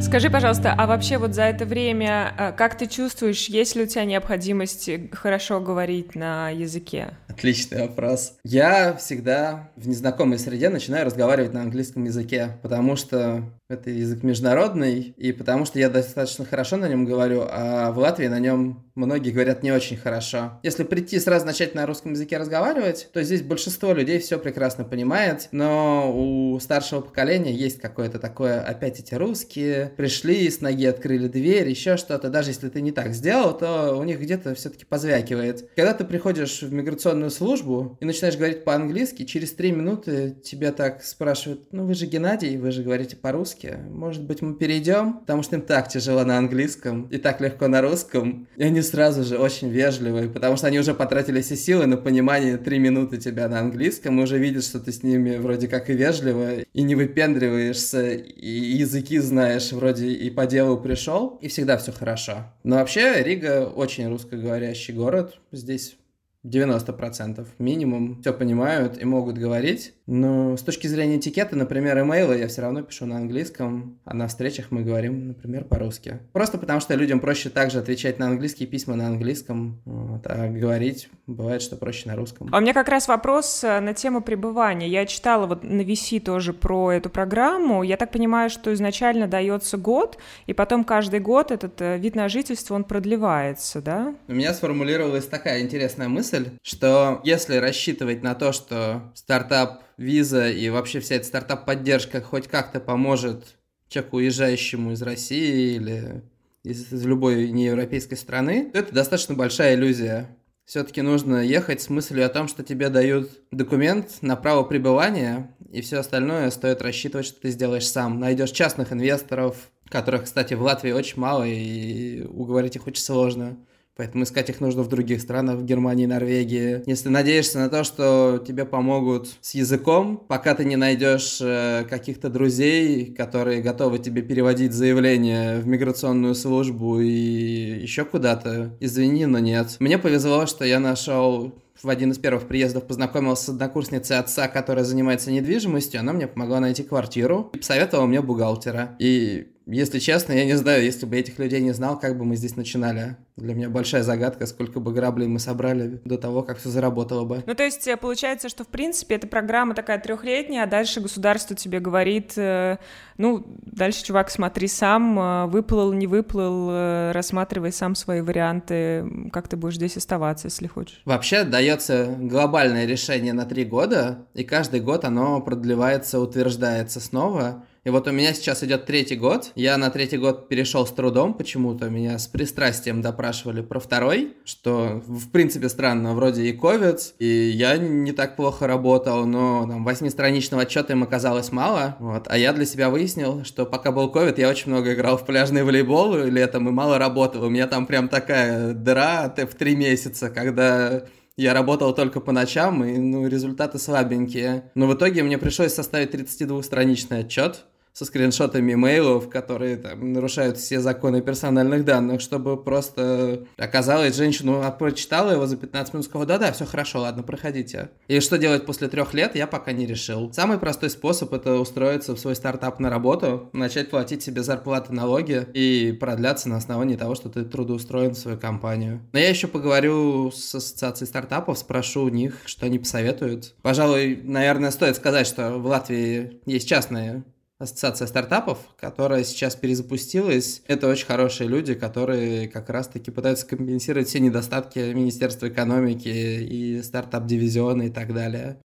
Скажи, 0.00 0.28
пожалуйста, 0.30 0.74
а 0.76 0.86
вообще 0.86 1.18
вот 1.18 1.34
за 1.34 1.42
это 1.42 1.64
время 1.66 2.34
э, 2.36 2.52
как 2.52 2.76
ты 2.76 2.86
чувствуешь, 2.86 3.46
есть 3.46 3.76
ли 3.76 3.84
у 3.84 3.86
тебя 3.86 4.04
необходимость 4.04 4.90
хорошо 5.12 5.60
говорить 5.60 6.14
на 6.14 6.50
языке? 6.50 7.10
Отличный 7.28 7.82
вопрос. 7.82 8.34
Я 8.42 8.94
всегда 8.94 9.70
в 9.76 9.86
незнакомой 9.86 10.38
среде 10.38 10.68
начинаю 10.68 11.06
разговаривать 11.06 11.52
на 11.52 11.62
английском 11.62 12.04
языке, 12.04 12.58
потому 12.62 12.96
что 12.96 13.44
это 13.70 13.90
язык 13.90 14.22
международный, 14.22 15.14
и 15.16 15.32
потому 15.32 15.64
что 15.64 15.78
я 15.78 15.88
достаточно 15.88 16.44
хорошо 16.44 16.76
на 16.76 16.88
нем 16.88 17.04
говорю, 17.04 17.44
а 17.48 17.92
в 17.92 17.98
Латвии 17.98 18.26
на 18.26 18.38
нем 18.38 18.84
многие 18.94 19.30
говорят 19.30 19.62
не 19.62 19.72
очень 19.72 19.96
хорошо. 19.96 20.60
Если 20.62 20.84
прийти 20.84 21.18
сразу 21.18 21.46
начать 21.46 21.74
на 21.74 21.86
русском 21.86 22.12
языке 22.12 22.36
разговаривать, 22.38 23.08
то 23.12 23.22
здесь 23.22 23.42
большинство 23.42 23.92
людей 23.92 24.18
все 24.18 24.38
прекрасно 24.38 24.84
понимает, 24.84 25.48
но 25.52 26.12
у 26.14 26.58
старшего 26.60 27.00
поколения 27.00 27.54
есть 27.54 27.80
какое-то 27.80 28.18
такое, 28.18 28.60
опять 28.60 28.98
эти 29.00 29.14
русские, 29.14 29.92
пришли, 29.96 30.50
с 30.50 30.60
ноги 30.60 30.86
открыли 30.86 31.28
дверь, 31.28 31.68
еще 31.68 31.96
что-то, 31.96 32.28
даже 32.28 32.50
если 32.50 32.68
ты 32.68 32.80
не 32.80 32.92
так 32.92 33.14
сделал, 33.14 33.56
то 33.56 33.96
у 33.96 34.02
них 34.04 34.20
где-то 34.20 34.54
все-таки 34.54 34.84
позвякивает. 34.84 35.68
Когда 35.76 35.94
ты 35.94 36.04
приходишь 36.04 36.62
в 36.62 36.72
миграционную 36.72 37.30
службу 37.30 37.96
и 38.00 38.04
начинаешь 38.04 38.36
говорить 38.36 38.64
по-английски, 38.64 39.24
через 39.24 39.52
три 39.52 39.72
минуты 39.72 40.36
тебя 40.42 40.72
так 40.72 41.02
спрашивают, 41.02 41.72
ну 41.72 41.86
вы 41.86 41.94
же 41.94 42.06
Геннадий, 42.06 42.56
вы 42.56 42.70
же 42.72 42.82
говорите 42.82 43.16
по-русски, 43.16 43.59
может 43.64 44.24
быть 44.24 44.42
мы 44.42 44.54
перейдем? 44.54 45.14
Потому 45.14 45.42
что 45.42 45.56
им 45.56 45.62
так 45.62 45.88
тяжело 45.88 46.24
на 46.24 46.38
английском 46.38 47.08
и 47.08 47.18
так 47.18 47.40
легко 47.40 47.68
на 47.68 47.80
русском. 47.80 48.48
И 48.56 48.62
они 48.62 48.82
сразу 48.82 49.24
же 49.24 49.38
очень 49.38 49.70
вежливые, 49.70 50.28
потому 50.28 50.56
что 50.56 50.66
они 50.66 50.78
уже 50.78 50.94
потратили 50.94 51.40
все 51.40 51.56
силы 51.56 51.86
на 51.86 51.96
понимание 51.96 52.56
три 52.56 52.78
минуты 52.78 53.18
тебя 53.18 53.48
на 53.48 53.60
английском, 53.60 54.18
и 54.18 54.22
уже 54.22 54.38
видят, 54.38 54.64
что 54.64 54.80
ты 54.80 54.92
с 54.92 55.02
ними 55.02 55.36
вроде 55.36 55.68
как 55.68 55.90
и 55.90 55.94
вежливо, 55.94 56.60
и 56.60 56.82
не 56.82 56.94
выпендриваешься, 56.94 58.12
и 58.12 58.48
языки 58.48 59.18
знаешь, 59.18 59.72
вроде 59.72 60.08
и 60.08 60.30
по 60.30 60.46
делу 60.46 60.78
пришел, 60.78 61.38
и 61.40 61.48
всегда 61.48 61.76
все 61.76 61.92
хорошо. 61.92 62.52
Но 62.62 62.76
вообще 62.76 63.22
Рига 63.22 63.66
очень 63.66 64.08
русскоговорящий 64.08 64.94
город. 64.94 65.38
Здесь 65.52 65.96
90% 66.44 67.46
минимум 67.58 68.20
все 68.20 68.32
понимают 68.32 69.00
и 69.00 69.04
могут 69.04 69.36
говорить. 69.36 69.94
Но 70.10 70.56
с 70.56 70.62
точки 70.62 70.88
зрения 70.88 71.18
этикета, 71.18 71.54
например, 71.54 72.00
имейла 72.00 72.32
я 72.32 72.48
все 72.48 72.62
равно 72.62 72.82
пишу 72.82 73.06
на 73.06 73.16
английском, 73.16 74.00
а 74.04 74.12
на 74.12 74.26
встречах 74.26 74.72
мы 74.72 74.82
говорим, 74.82 75.28
например, 75.28 75.64
по-русски. 75.64 76.18
Просто 76.32 76.58
потому 76.58 76.80
что 76.80 76.96
людям 76.96 77.20
проще 77.20 77.48
также 77.48 77.78
отвечать 77.78 78.18
на 78.18 78.26
английские 78.26 78.66
письма 78.66 78.96
на 78.96 79.06
английском, 79.06 79.80
вот, 79.84 80.22
а 80.26 80.48
говорить 80.48 81.08
бывает, 81.28 81.62
что 81.62 81.76
проще 81.76 82.08
на 82.08 82.16
русском. 82.16 82.48
А 82.50 82.58
у 82.58 82.60
меня 82.60 82.74
как 82.74 82.88
раз 82.88 83.06
вопрос 83.06 83.62
э, 83.62 83.78
на 83.78 83.94
тему 83.94 84.20
пребывания. 84.20 84.88
Я 84.88 85.06
читала 85.06 85.46
вот 85.46 85.62
на 85.62 85.82
VC 85.82 86.18
тоже 86.18 86.52
про 86.52 86.90
эту 86.90 87.08
программу. 87.08 87.84
Я 87.84 87.96
так 87.96 88.10
понимаю, 88.10 88.50
что 88.50 88.74
изначально 88.74 89.28
дается 89.28 89.76
год, 89.76 90.18
и 90.46 90.52
потом 90.52 90.82
каждый 90.82 91.20
год 91.20 91.52
этот 91.52 91.80
э, 91.80 91.98
вид 91.98 92.16
на 92.16 92.28
жительство, 92.28 92.74
он 92.74 92.82
продлевается, 92.82 93.80
да? 93.80 94.12
У 94.26 94.32
меня 94.32 94.54
сформулировалась 94.54 95.26
такая 95.26 95.60
интересная 95.60 96.08
мысль, 96.08 96.48
что 96.62 97.20
если 97.22 97.58
рассчитывать 97.58 98.24
на 98.24 98.34
то, 98.34 98.50
что 98.50 99.12
стартап 99.14 99.84
виза 100.00 100.50
и 100.50 100.68
вообще 100.70 101.00
вся 101.00 101.16
эта 101.16 101.26
стартап-поддержка 101.26 102.22
хоть 102.22 102.48
как-то 102.48 102.80
поможет 102.80 103.56
человеку, 103.88 104.16
уезжающему 104.16 104.92
из 104.92 105.02
России 105.02 105.76
или 105.76 106.22
из, 106.62 106.92
из 106.92 107.04
любой 107.04 107.50
неевропейской 107.50 108.16
страны, 108.16 108.70
то 108.72 108.78
это 108.78 108.94
достаточно 108.94 109.34
большая 109.34 109.74
иллюзия. 109.74 110.36
Все-таки 110.64 111.02
нужно 111.02 111.44
ехать 111.44 111.82
с 111.82 111.90
мыслью 111.90 112.24
о 112.24 112.28
том, 112.28 112.48
что 112.48 112.62
тебе 112.62 112.88
дают 112.88 113.30
документ 113.50 114.22
на 114.22 114.36
право 114.36 114.62
пребывания, 114.62 115.54
и 115.70 115.80
все 115.80 115.98
остальное 115.98 116.50
стоит 116.50 116.80
рассчитывать, 116.80 117.26
что 117.26 117.40
ты 117.40 117.50
сделаешь 117.50 117.88
сам. 117.88 118.20
Найдешь 118.20 118.52
частных 118.52 118.92
инвесторов, 118.92 119.70
которых, 119.88 120.24
кстати, 120.24 120.54
в 120.54 120.62
Латвии 120.62 120.92
очень 120.92 121.20
мало, 121.20 121.44
и 121.44 122.22
уговорить 122.22 122.76
их 122.76 122.86
очень 122.86 123.02
сложно. 123.02 123.56
Поэтому 124.00 124.24
искать 124.24 124.48
их 124.48 124.62
нужно 124.62 124.82
в 124.82 124.88
других 124.88 125.20
странах, 125.20 125.56
в 125.56 125.64
Германии, 125.66 126.06
Норвегии. 126.06 126.82
Если 126.86 127.10
надеешься 127.10 127.58
на 127.58 127.68
то, 127.68 127.84
что 127.84 128.42
тебе 128.48 128.64
помогут 128.64 129.28
с 129.42 129.54
языком, 129.54 130.24
пока 130.26 130.54
ты 130.54 130.64
не 130.64 130.76
найдешь 130.76 131.38
э, 131.42 131.84
каких-то 131.84 132.30
друзей, 132.30 133.12
которые 133.12 133.60
готовы 133.60 133.98
тебе 133.98 134.22
переводить 134.22 134.72
заявление 134.72 135.60
в 135.60 135.66
миграционную 135.66 136.34
службу 136.34 136.98
и 136.98 137.10
еще 137.10 138.06
куда-то, 138.06 138.74
извини, 138.80 139.26
но 139.26 139.38
нет. 139.38 139.76
Мне 139.80 139.98
повезло, 139.98 140.46
что 140.46 140.64
я 140.64 140.80
нашел 140.80 141.52
в 141.82 141.88
один 141.88 142.12
из 142.12 142.18
первых 142.18 142.46
приездов 142.46 142.86
познакомился 142.86 143.44
с 143.44 143.48
однокурсницей 143.50 144.18
отца, 144.18 144.48
которая 144.48 144.84
занимается 144.84 145.30
недвижимостью. 145.30 146.00
Она 146.00 146.12
мне 146.12 146.26
помогла 146.26 146.60
найти 146.60 146.82
квартиру 146.82 147.50
и 147.54 147.58
посоветовала 147.58 148.06
мне 148.06 148.20
бухгалтера. 148.20 148.96
И 148.98 149.48
если 149.72 149.98
честно, 149.98 150.32
я 150.32 150.44
не 150.44 150.56
знаю, 150.56 150.84
если 150.84 151.06
бы 151.06 151.16
этих 151.16 151.38
людей 151.38 151.60
не 151.60 151.72
знал, 151.72 151.98
как 151.98 152.18
бы 152.18 152.24
мы 152.24 152.36
здесь 152.36 152.56
начинали. 152.56 153.16
Для 153.36 153.54
меня 153.54 153.70
большая 153.70 154.02
загадка, 154.02 154.46
сколько 154.46 154.80
бы 154.80 154.92
граблей 154.92 155.28
мы 155.28 155.38
собрали 155.38 156.00
до 156.04 156.18
того, 156.18 156.42
как 156.42 156.58
все 156.58 156.68
заработало 156.68 157.24
бы. 157.24 157.42
Ну, 157.46 157.54
то 157.54 157.62
есть 157.62 157.86
э, 157.86 157.96
получается, 157.96 158.48
что, 158.48 158.64
в 158.64 158.68
принципе, 158.68 159.14
эта 159.14 159.26
программа 159.26 159.74
такая 159.74 159.98
трехлетняя, 159.98 160.64
а 160.64 160.66
дальше 160.66 161.00
государство 161.00 161.56
тебе 161.56 161.80
говорит, 161.80 162.32
э, 162.36 162.78
ну, 163.16 163.44
дальше, 163.62 164.04
чувак, 164.04 164.30
смотри 164.30 164.68
сам, 164.68 165.18
э, 165.18 165.46
выплыл, 165.46 165.92
не 165.92 166.06
выплыл, 166.06 167.12
рассматривай 167.12 167.72
сам 167.72 167.94
свои 167.94 168.20
варианты, 168.20 169.30
как 169.32 169.48
ты 169.48 169.56
будешь 169.56 169.76
здесь 169.76 169.96
оставаться, 169.96 170.48
если 170.48 170.66
хочешь. 170.66 171.00
Вообще 171.04 171.44
дается 171.44 172.14
глобальное 172.18 172.86
решение 172.86 173.32
на 173.32 173.46
три 173.46 173.64
года, 173.64 174.26
и 174.34 174.44
каждый 174.44 174.80
год 174.80 175.04
оно 175.04 175.40
продлевается, 175.40 176.20
утверждается 176.20 177.00
снова. 177.00 177.64
И 177.84 177.90
вот 177.90 178.06
у 178.06 178.12
меня 178.12 178.34
сейчас 178.34 178.62
идет 178.62 178.84
третий 178.84 179.16
год. 179.16 179.52
Я 179.54 179.78
на 179.78 179.90
третий 179.90 180.18
год 180.18 180.48
перешел 180.48 180.86
с 180.86 180.90
трудом 180.90 181.32
почему-то. 181.32 181.88
Меня 181.88 182.18
с 182.18 182.26
пристрастием 182.26 183.00
допрашивали 183.00 183.62
про 183.62 183.80
второй, 183.80 184.34
что 184.44 185.02
в 185.06 185.30
принципе 185.30 185.70
странно. 185.70 186.14
Вроде 186.14 186.44
и 186.44 186.52
ковид, 186.52 187.14
и 187.18 187.26
я 187.26 187.78
не 187.78 188.12
так 188.12 188.36
плохо 188.36 188.66
работал, 188.66 189.24
но 189.24 189.66
там 189.66 189.82
восьмистраничного 189.84 190.64
отчета 190.64 190.92
им 190.92 191.02
оказалось 191.02 191.52
мало. 191.52 191.96
Вот. 192.00 192.26
А 192.28 192.36
я 192.36 192.52
для 192.52 192.66
себя 192.66 192.90
выяснил, 192.90 193.44
что 193.44 193.64
пока 193.64 193.92
был 193.92 194.10
ковид, 194.10 194.38
я 194.38 194.50
очень 194.50 194.70
много 194.70 194.92
играл 194.92 195.16
в 195.16 195.24
пляжный 195.24 195.62
волейбол 195.62 196.16
летом 196.24 196.68
и 196.68 196.72
мало 196.72 196.98
работал. 196.98 197.44
У 197.44 197.48
меня 197.48 197.66
там 197.66 197.86
прям 197.86 198.08
такая 198.08 198.74
дыра 198.74 199.34
в 199.34 199.54
три 199.54 199.74
месяца, 199.74 200.28
когда 200.28 201.04
я 201.40 201.54
работал 201.54 201.94
только 201.94 202.20
по 202.20 202.32
ночам, 202.32 202.84
и 202.84 202.98
ну, 202.98 203.26
результаты 203.26 203.78
слабенькие. 203.78 204.70
Но 204.74 204.86
в 204.86 204.94
итоге 204.94 205.22
мне 205.22 205.38
пришлось 205.38 205.72
составить 205.72 206.14
32-страничный 206.14 207.20
отчет, 207.20 207.64
со 207.92 208.04
скриншотами 208.04 208.72
имейлов, 208.72 209.28
которые 209.28 209.76
там, 209.76 210.12
нарушают 210.12 210.58
все 210.58 210.80
законы 210.80 211.20
персональных 211.20 211.84
данных, 211.84 212.20
чтобы 212.20 212.62
просто 212.62 213.44
оказалось, 213.56 214.16
женщину 214.16 214.64
прочитала 214.78 215.32
его 215.32 215.46
за 215.46 215.56
15 215.56 215.94
минут, 215.94 216.06
сказала, 216.06 216.26
да-да, 216.26 216.52
все 216.52 216.64
хорошо, 216.64 217.00
ладно, 217.00 217.22
проходите. 217.22 217.90
И 218.08 218.20
что 218.20 218.38
делать 218.38 218.66
после 218.66 218.88
трех 218.88 219.14
лет, 219.14 219.34
я 219.34 219.46
пока 219.46 219.72
не 219.72 219.86
решил. 219.86 220.32
Самый 220.32 220.58
простой 220.58 220.90
способ 220.90 221.32
это 221.34 221.54
устроиться 221.54 222.14
в 222.14 222.20
свой 222.20 222.36
стартап 222.36 222.80
на 222.80 222.90
работу, 222.90 223.50
начать 223.52 223.90
платить 223.90 224.22
себе 224.22 224.42
зарплаты, 224.42 224.92
налоги 224.92 225.46
и 225.52 225.92
продляться 225.92 226.48
на 226.48 226.56
основании 226.56 226.96
того, 226.96 227.14
что 227.14 227.28
ты 227.28 227.44
трудоустроен 227.44 228.14
в 228.14 228.18
свою 228.18 228.38
компанию. 228.38 229.00
Но 229.12 229.18
я 229.18 229.28
еще 229.28 229.46
поговорю 229.46 230.30
с 230.30 230.54
ассоциацией 230.54 231.08
стартапов, 231.08 231.58
спрошу 231.58 232.04
у 232.04 232.08
них, 232.08 232.38
что 232.46 232.66
они 232.66 232.78
посоветуют. 232.78 233.54
Пожалуй, 233.62 234.20
наверное, 234.22 234.70
стоит 234.70 234.96
сказать, 234.96 235.26
что 235.26 235.58
в 235.58 235.66
Латвии 235.66 236.40
есть 236.46 236.68
частные 236.68 237.24
ассоциация 237.60 238.08
стартапов, 238.08 238.58
которая 238.80 239.22
сейчас 239.22 239.54
перезапустилась. 239.54 240.62
Это 240.66 240.88
очень 240.88 241.06
хорошие 241.06 241.48
люди, 241.48 241.74
которые 241.74 242.48
как 242.48 242.70
раз-таки 242.70 243.10
пытаются 243.10 243.46
компенсировать 243.46 244.08
все 244.08 244.18
недостатки 244.18 244.78
Министерства 244.78 245.48
экономики 245.48 246.08
и 246.08 246.82
стартап-дивизиона 246.82 247.82
и 247.82 247.90
так 247.90 248.14
далее. 248.14 248.56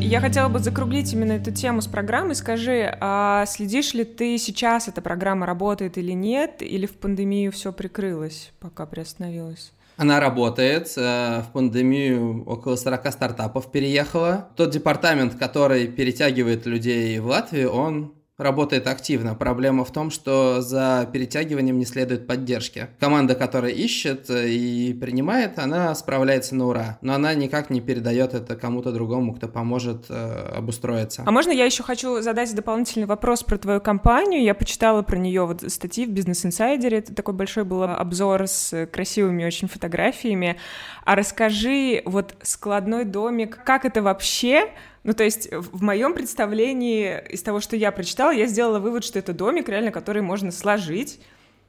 Я 0.00 0.20
хотела 0.20 0.48
бы 0.48 0.60
закруглить 0.60 1.12
именно 1.12 1.32
эту 1.32 1.50
тему 1.50 1.80
с 1.80 1.88
программой. 1.88 2.36
Скажи, 2.36 2.96
а 3.00 3.44
следишь 3.46 3.92
ли 3.92 4.04
ты 4.04 4.38
сейчас, 4.38 4.86
эта 4.86 5.02
программа 5.02 5.46
работает 5.46 5.98
или 5.98 6.12
нет, 6.12 6.62
или 6.62 6.86
в 6.86 6.92
пандемию 6.92 7.50
все 7.50 7.72
прикрылось, 7.72 8.52
пока 8.60 8.86
приостановилось? 8.86 9.72
Она 9.96 10.20
работает. 10.20 10.92
Э, 10.96 11.42
в 11.42 11.52
пандемию 11.52 12.44
около 12.44 12.76
40 12.76 13.12
стартапов 13.12 13.70
переехало. 13.72 14.48
Тот 14.56 14.70
департамент, 14.70 15.36
который 15.36 15.86
перетягивает 15.86 16.66
людей 16.66 17.18
в 17.18 17.26
Латвию, 17.26 17.70
он 17.70 18.14
работает 18.38 18.86
активно. 18.86 19.34
Проблема 19.34 19.84
в 19.84 19.92
том, 19.92 20.10
что 20.10 20.60
за 20.60 21.08
перетягиванием 21.12 21.78
не 21.78 21.86
следует 21.86 22.26
поддержки. 22.26 22.88
Команда, 23.00 23.34
которая 23.34 23.72
ищет 23.72 24.28
и 24.30 24.96
принимает, 25.00 25.58
она 25.58 25.94
справляется 25.94 26.54
на 26.54 26.66
ура, 26.66 26.98
но 27.00 27.14
она 27.14 27.34
никак 27.34 27.70
не 27.70 27.80
передает 27.80 28.34
это 28.34 28.56
кому-то 28.56 28.92
другому, 28.92 29.34
кто 29.34 29.48
поможет 29.48 30.06
э, 30.10 30.52
обустроиться. 30.54 31.22
А 31.26 31.30
можно 31.30 31.50
я 31.50 31.64
еще 31.64 31.82
хочу 31.82 32.20
задать 32.20 32.54
дополнительный 32.54 33.06
вопрос 33.06 33.42
про 33.42 33.56
твою 33.56 33.80
компанию? 33.80 34.42
Я 34.42 34.54
почитала 34.54 35.02
про 35.02 35.16
нее 35.16 35.46
вот 35.46 35.64
статьи 35.72 36.04
в 36.04 36.10
Business 36.10 36.46
Insider, 36.46 36.94
это 36.94 37.14
такой 37.14 37.34
большой 37.34 37.64
был 37.64 37.84
обзор 37.84 38.46
с 38.46 38.86
красивыми 38.86 39.44
очень 39.44 39.68
фотографиями. 39.68 40.56
А 41.04 41.14
расскажи, 41.14 42.02
вот 42.04 42.34
складной 42.42 43.04
домик, 43.04 43.62
как 43.64 43.84
это 43.84 44.02
вообще 44.02 44.70
ну, 45.06 45.14
то 45.14 45.22
есть 45.22 45.48
в 45.52 45.84
моем 45.84 46.14
представлении 46.14 47.22
из 47.30 47.40
того, 47.40 47.60
что 47.60 47.76
я 47.76 47.92
прочитала, 47.92 48.32
я 48.32 48.46
сделала 48.46 48.80
вывод, 48.80 49.04
что 49.04 49.20
это 49.20 49.32
домик, 49.32 49.68
реально, 49.68 49.92
который 49.92 50.20
можно 50.20 50.50
сложить, 50.50 51.20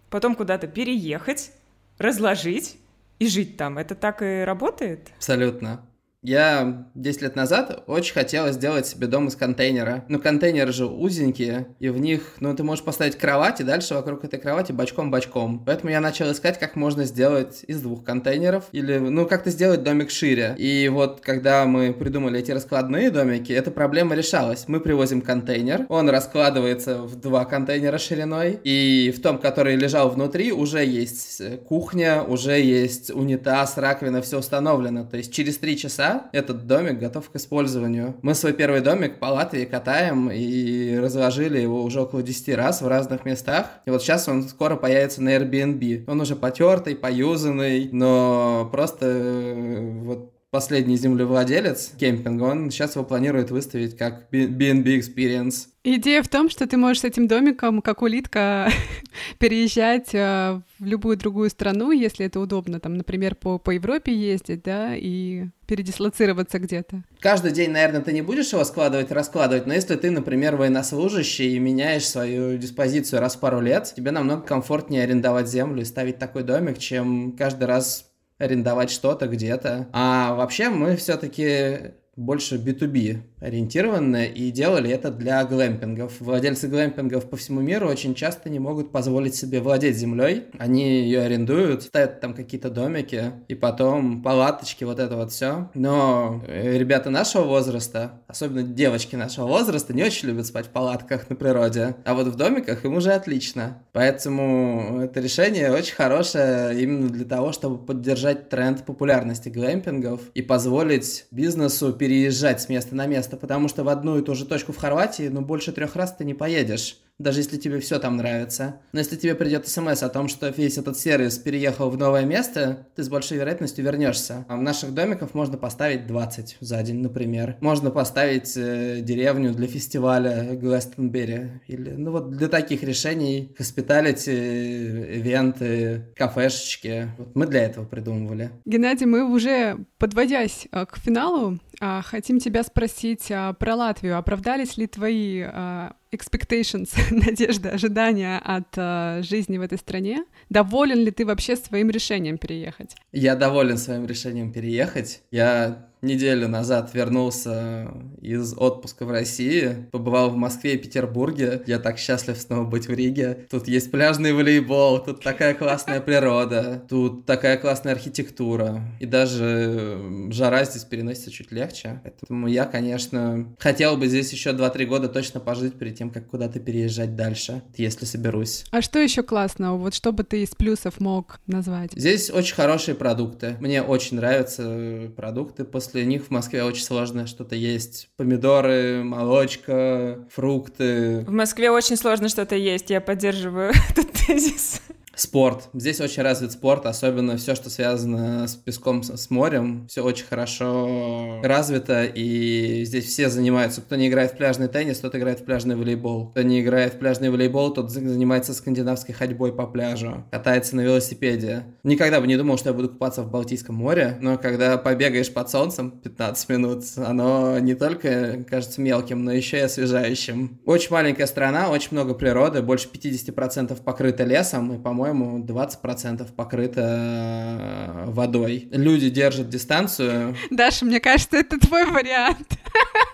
потом 0.10 0.34
куда-то 0.34 0.66
переехать, 0.66 1.52
разложить 2.00 2.78
и 3.20 3.28
жить 3.28 3.56
там. 3.56 3.78
Это 3.78 3.94
так 3.94 4.24
и 4.24 4.44
работает? 4.44 5.12
Абсолютно. 5.18 5.86
Я 6.28 6.90
10 6.94 7.22
лет 7.22 7.36
назад 7.38 7.86
очень 7.88 8.14
хотел 8.14 8.52
сделать 8.52 8.86
себе 8.86 9.08
дом 9.08 9.30
из 9.30 9.38
контейнера. 9.38 10.04
Ну, 10.10 10.20
контейнеры 10.20 10.74
же 10.74 10.86
узенькие, 10.86 11.70
и 11.80 11.88
в 11.88 12.00
них, 12.00 12.34
ну, 12.42 12.54
ты 12.54 12.64
можешь 12.64 12.84
поставить 12.84 13.18
кровать, 13.18 13.62
и 13.62 13.64
дальше 13.64 13.94
вокруг 13.94 14.26
этой 14.26 14.38
кровати 14.38 14.74
бочком-бочком. 14.74 15.64
Поэтому 15.66 15.90
я 15.90 16.02
начал 16.02 16.30
искать, 16.30 16.60
как 16.60 16.76
можно 16.76 17.06
сделать 17.06 17.64
из 17.66 17.82
двух 17.82 18.04
контейнеров, 18.04 18.66
или, 18.74 18.98
ну, 18.98 19.26
как-то 19.26 19.52
сделать 19.52 19.84
домик 19.84 20.12
шире. 20.12 20.54
И 20.58 20.90
вот, 20.90 21.22
когда 21.22 21.64
мы 21.64 21.94
придумали 21.94 22.42
эти 22.42 22.52
раскладные 22.52 23.10
домики, 23.10 23.54
эта 23.54 23.72
проблема 23.72 24.14
решалась. 24.14 24.66
Мы 24.68 24.82
привозим 24.82 25.22
контейнер, 25.22 25.86
он 25.88 26.10
раскладывается 26.10 27.04
в 27.04 27.16
два 27.16 27.46
контейнера 27.46 27.98
шириной, 27.98 28.60
и 28.66 29.14
в 29.16 29.22
том, 29.22 29.38
который 29.38 29.78
лежал 29.78 30.10
внутри, 30.10 30.52
уже 30.52 30.86
есть 30.86 31.42
кухня, 31.70 32.22
уже 32.22 32.60
есть 32.60 33.12
унитаз, 33.12 33.78
раковина, 33.78 34.22
все 34.22 34.40
установлено. 34.40 35.06
То 35.06 35.16
есть 35.16 35.32
через 35.32 35.58
три 35.58 35.78
часа 35.78 36.17
этот 36.32 36.68
домик 36.68 37.00
готов 37.00 37.30
к 37.30 37.36
использованию. 37.36 38.16
Мы 38.22 38.36
свой 38.36 38.54
первый 38.54 38.82
домик 38.82 39.20
по 39.20 39.26
Латвии 39.26 39.66
катаем 39.66 40.30
и 40.32 40.98
разложили 40.98 41.60
его 41.60 41.84
уже 41.84 42.02
около 42.02 42.24
10 42.24 42.56
раз 42.56 42.82
в 42.82 42.88
разных 42.88 43.26
местах. 43.26 43.68
И 43.86 43.90
вот 43.90 44.02
сейчас 44.02 44.28
он 44.28 44.44
скоро 44.44 44.76
появится 44.76 45.22
на 45.22 45.36
Airbnb. 45.36 46.04
Он 46.08 46.22
уже 46.22 46.36
потертый, 46.36 46.96
поюзанный, 46.96 47.90
но 47.92 48.70
просто 48.72 49.06
э, 49.06 49.92
вот 50.04 50.37
последний 50.58 50.98
землевладелец 50.98 51.92
кемпинга, 52.00 52.42
он 52.46 52.72
сейчас 52.72 52.96
его 52.96 53.06
планирует 53.06 53.52
выставить 53.52 53.96
как 53.96 54.28
B&B 54.32 54.98
Experience. 54.98 55.68
Идея 55.84 56.24
в 56.24 56.28
том, 56.30 56.50
что 56.50 56.66
ты 56.66 56.78
можешь 56.78 57.02
с 57.02 57.04
этим 57.04 57.28
домиком, 57.28 57.80
как 57.84 58.02
улитка, 58.02 58.72
переезжать 59.38 60.16
э, 60.16 60.60
в 60.80 60.84
любую 60.84 61.16
другую 61.16 61.52
страну, 61.52 61.92
если 61.92 62.26
это 62.26 62.40
удобно, 62.40 62.80
там, 62.80 62.96
например, 62.96 63.36
по, 63.36 63.60
по 63.60 63.70
Европе 63.70 64.12
ездить, 64.12 64.64
да, 64.64 64.96
и 64.96 65.46
передислоцироваться 65.68 66.58
где-то. 66.58 67.04
Каждый 67.20 67.52
день, 67.52 67.70
наверное, 67.70 68.02
ты 68.02 68.12
не 68.12 68.24
будешь 68.24 68.52
его 68.52 68.64
складывать, 68.64 69.12
раскладывать, 69.12 69.68
но 69.68 69.76
если 69.76 69.96
ты, 69.96 70.10
например, 70.10 70.56
военнослужащий 70.56 71.56
и 71.56 71.60
меняешь 71.60 72.08
свою 72.08 72.58
диспозицию 72.58 73.20
раз 73.20 73.36
в 73.36 73.40
пару 73.42 73.62
лет, 73.62 73.94
тебе 73.96 74.10
намного 74.10 74.42
комфортнее 74.42 75.04
арендовать 75.04 75.48
землю 75.48 75.84
и 75.84 75.86
ставить 75.86 76.18
такой 76.18 76.42
домик, 76.42 76.80
чем 76.80 77.34
каждый 77.34 77.66
раз 77.66 78.07
арендовать 78.38 78.90
что-то 78.90 79.28
где-то. 79.28 79.88
А 79.94 80.34
вообще 80.36 80.70
мы 80.70 80.96
все-таки 80.96 81.94
больше 82.18 82.56
B2B 82.56 83.22
ориентированные 83.40 84.32
и 84.34 84.52
делали 84.52 84.90
это 84.90 85.12
для 85.12 85.46
глэмпингов. 85.46 86.20
Владельцы 86.20 86.68
глэмпингов 86.68 87.30
по 87.30 87.38
всему 87.38 87.62
миру 87.62 87.88
очень 87.88 88.16
часто 88.16 88.50
не 88.50 88.60
могут 88.60 88.92
позволить 88.92 89.36
себе 89.36 89.62
владеть 89.62 89.96
землей. 89.96 90.46
Они 90.58 91.02
ее 91.02 91.22
арендуют, 91.22 91.84
ставят 91.84 92.20
там 92.20 92.34
какие-то 92.34 92.70
домики 92.70 93.32
и 93.48 93.56
потом 93.56 94.24
палаточки, 94.24 94.84
вот 94.84 95.00
это 95.00 95.16
вот 95.16 95.32
все. 95.32 95.70
Но 95.76 96.42
ребята 96.48 97.10
нашего 97.10 97.44
возраста, 97.44 98.22
особенно 98.28 98.64
девочки 98.64 99.16
нашего 99.16 99.48
возраста, 99.48 99.94
не 99.94 100.04
очень 100.04 100.30
любят 100.30 100.48
спать 100.48 100.66
в 100.66 100.70
палатках 100.70 101.30
на 101.30 101.36
природе. 101.36 101.96
А 102.04 102.16
вот 102.16 102.28
в 102.28 102.36
домиках 102.36 102.84
им 102.86 102.96
уже 102.96 103.12
отлично. 103.12 103.78
Поэтому 103.94 105.02
это 105.04 105.20
решение 105.20 105.72
очень 105.72 105.94
хорошее 105.94 106.82
именно 106.82 107.10
для 107.10 107.26
того, 107.26 107.52
чтобы 107.52 107.78
поддержать 107.78 108.50
тренд 108.50 108.84
популярности 108.84 109.50
глэмпингов 109.50 110.22
и 110.34 110.42
позволить 110.42 111.26
бизнесу 111.30 111.94
переезжать 112.08 112.62
с 112.62 112.70
места 112.70 112.96
на 112.96 113.06
место, 113.06 113.36
потому 113.36 113.68
что 113.68 113.84
в 113.84 113.90
одну 113.90 114.18
и 114.18 114.22
ту 114.22 114.34
же 114.34 114.46
точку 114.46 114.72
в 114.72 114.78
Хорватии, 114.78 115.28
ну, 115.28 115.42
больше 115.42 115.74
трех 115.74 115.98
раз 115.98 116.16
ты 116.16 116.24
не 116.24 116.34
поедешь 116.34 117.02
даже 117.20 117.40
если 117.40 117.58
тебе 117.58 117.80
все 117.80 118.00
там 118.00 118.18
нравится. 118.18 118.80
Но 118.92 119.00
если 119.00 119.16
тебе 119.16 119.34
придет 119.34 119.68
смс 119.68 120.04
о 120.04 120.10
том, 120.10 120.28
что 120.28 120.50
весь 120.50 120.78
этот 120.78 120.98
сервис 120.98 121.38
переехал 121.38 121.90
в 121.90 121.98
новое 121.98 122.26
место, 122.26 122.88
ты 122.96 123.04
с 123.04 123.10
большой 123.10 123.38
вероятностью 123.38 123.84
вернешься. 123.84 124.46
А 124.48 124.56
в 124.56 124.62
наших 124.62 124.94
домиках 124.94 125.34
можно 125.34 125.58
поставить 125.58 126.06
20 126.06 126.58
за 126.60 126.84
день, 126.84 127.02
например. 127.02 127.58
Можно 127.60 127.90
поставить 127.90 128.56
э, 128.56 129.00
деревню 129.02 129.54
для 129.54 129.68
фестиваля 129.68 130.56
Гластенберри. 130.56 131.62
Или, 131.68 131.92
ну 131.92 132.12
вот 132.12 132.32
для 132.32 132.48
таких 132.48 132.84
решений, 132.84 133.54
хоспиталити, 133.58 134.30
ивенты, 134.30 136.06
кафешечки. 136.16 137.10
Вот 137.18 137.36
мы 137.36 137.48
для 137.48 137.64
этого 137.64 137.86
придумывали. 137.86 138.52
Геннадий, 138.66 139.08
мы 139.08 139.24
уже, 139.24 139.78
подводясь 139.98 140.68
э, 140.72 140.86
к 140.86 140.98
финалу, 140.98 141.58
хотим 142.02 142.40
тебя 142.40 142.64
спросить 142.64 143.32
а, 143.32 143.54
про 143.54 143.76
Латвию. 143.76 144.18
Оправдались 144.18 144.78
ли 144.78 144.88
твои 144.88 145.42
а, 145.42 145.96
expectations, 146.12 146.90
надежды, 147.12 147.70
ожидания 147.70 148.40
от 148.44 149.24
жизни 149.26 149.58
в 149.58 149.62
этой 149.62 149.78
стране? 149.78 150.26
Доволен 150.50 151.00
ли 151.00 151.12
ты 151.12 151.26
вообще 151.26 151.56
своим 151.56 151.90
решением 151.90 152.38
переехать? 152.38 152.96
Я 153.12 153.36
доволен 153.36 153.78
своим 153.78 154.06
решением 154.06 154.52
переехать. 154.52 155.22
Я 155.32 155.88
неделю 156.02 156.48
назад 156.48 156.92
вернулся 156.94 157.92
из 158.22 158.54
отпуска 158.58 159.06
в 159.06 159.12
России, 159.12 159.88
побывал 159.92 160.30
в 160.30 160.38
Москве 160.38 160.76
и 160.76 160.78
Петербурге. 160.78 161.64
Я 161.66 161.80
так 161.80 161.98
счастлив 161.98 162.38
снова 162.38 162.66
быть 162.66 162.88
в 162.88 162.94
Риге. 162.94 163.46
Тут 163.50 163.68
есть 163.68 163.92
пляжный 163.92 164.34
волейбол, 164.34 165.04
тут 165.04 165.24
такая 165.24 165.54
классная 165.54 166.02
природа, 166.02 166.84
тут 166.88 167.26
такая 167.26 167.58
классная 167.58 167.94
архитектура. 167.94 168.82
И 169.00 169.06
даже 169.06 170.00
жара 170.30 170.64
здесь 170.66 170.84
переносится 170.84 171.32
чуть 171.32 171.52
легче. 171.52 172.02
Поэтому 172.04 172.48
я, 172.48 172.66
конечно, 172.66 173.56
хотел 173.60 173.98
бы 173.98 174.08
здесь 174.08 174.32
еще 174.32 174.52
2-3 174.52 174.86
года 174.86 175.10
точно 175.10 175.40
пожить 175.40 175.78
перед 175.78 175.97
тем, 175.98 176.10
как 176.10 176.28
куда-то 176.28 176.60
переезжать 176.60 177.16
дальше, 177.16 177.64
если 177.76 178.06
соберусь. 178.06 178.66
А 178.72 178.82
что 178.82 179.00
еще 179.00 179.24
классного? 179.24 179.78
Вот 179.78 179.94
что 179.94 180.12
бы 180.12 180.24
ты 180.24 180.44
из 180.44 180.50
плюсов 180.50 181.00
мог 181.00 181.40
назвать? 181.48 181.92
Здесь 181.94 182.30
очень 182.30 182.56
хорошие 182.56 182.96
продукты. 182.96 183.58
Мне 183.60 183.82
очень 183.82 184.18
нравятся 184.18 185.12
продукты. 185.16 185.64
После 185.66 186.06
них 186.06 186.26
в 186.26 186.30
Москве 186.30 186.64
очень 186.64 186.84
сложно 186.84 187.28
что-то 187.28 187.56
есть. 187.56 188.10
Помидоры, 188.18 189.04
молочка, 189.04 190.26
фрукты. 190.32 191.26
В 191.26 191.32
Москве 191.32 191.72
очень 191.72 191.98
сложно 191.98 192.30
что-то 192.30 192.56
есть, 192.56 192.90
я 192.90 193.02
поддерживаю 193.02 193.72
этот 193.90 194.12
тезис. 194.12 194.82
Спорт. 195.18 195.70
Здесь 195.74 196.00
очень 196.00 196.22
развит 196.22 196.52
спорт, 196.52 196.86
особенно 196.86 197.38
все, 197.38 197.56
что 197.56 197.72
связано 197.72 198.48
с 198.48 198.54
песком, 198.56 199.02
с 199.02 199.32
морем. 199.32 199.88
Все 199.90 200.04
очень 200.04 200.28
хорошо 200.28 201.42
развито, 201.44 202.06
и 202.06 202.84
здесь 202.86 203.06
все 203.06 203.28
занимаются. 203.28 203.82
Кто 203.82 203.96
не 203.96 204.10
играет 204.10 204.34
в 204.34 204.38
пляжный 204.38 204.68
теннис, 204.68 205.00
тот 205.00 205.16
играет 205.16 205.40
в 205.40 205.44
пляжный 205.44 205.76
волейбол. 205.76 206.28
Кто 206.28 206.44
не 206.44 206.62
играет 206.62 206.94
в 206.94 207.00
пляжный 207.00 207.32
волейбол, 207.32 207.74
тот 207.74 207.90
занимается 207.90 208.54
скандинавской 208.54 209.16
ходьбой 209.16 209.54
по 209.54 209.66
пляжу, 209.66 210.24
катается 210.30 210.76
на 210.76 210.82
велосипеде. 210.82 211.64
Никогда 211.84 212.22
бы 212.22 212.28
не 212.28 212.38
думал, 212.38 212.60
что 212.60 212.70
я 212.70 212.76
буду 212.76 212.90
купаться 212.90 213.24
в 213.24 213.32
Балтийском 213.32 213.74
море, 213.74 214.20
но 214.22 214.38
когда 214.38 214.78
побегаешь 214.78 215.34
под 215.34 215.50
солнцем 215.50 215.90
15 215.90 216.50
минут, 216.50 216.84
оно 216.98 217.58
не 217.58 217.74
только 217.74 218.44
кажется 218.48 218.82
мелким, 218.82 219.24
но 219.24 219.32
еще 219.32 219.58
и 219.58 219.62
освежающим. 219.62 220.60
Очень 220.66 220.92
маленькая 220.92 221.26
страна, 221.26 221.72
очень 221.72 221.90
много 221.94 222.14
природы, 222.14 222.62
больше 222.62 222.88
50% 222.88 223.82
покрыто 223.82 224.24
лесом, 224.24 224.76
и, 224.76 224.78
по-моему, 224.78 225.07
по-моему, 225.08 225.44
20% 225.46 226.28
покрыто 226.36 226.82
э, 226.82 228.06
водой. 228.08 228.68
Люди 228.72 229.10
держат 229.10 229.50
дистанцию. 229.50 230.36
Даша, 230.50 230.86
мне 230.86 231.00
кажется, 231.00 231.38
это 231.38 231.60
твой 231.60 231.86
вариант. 231.86 232.48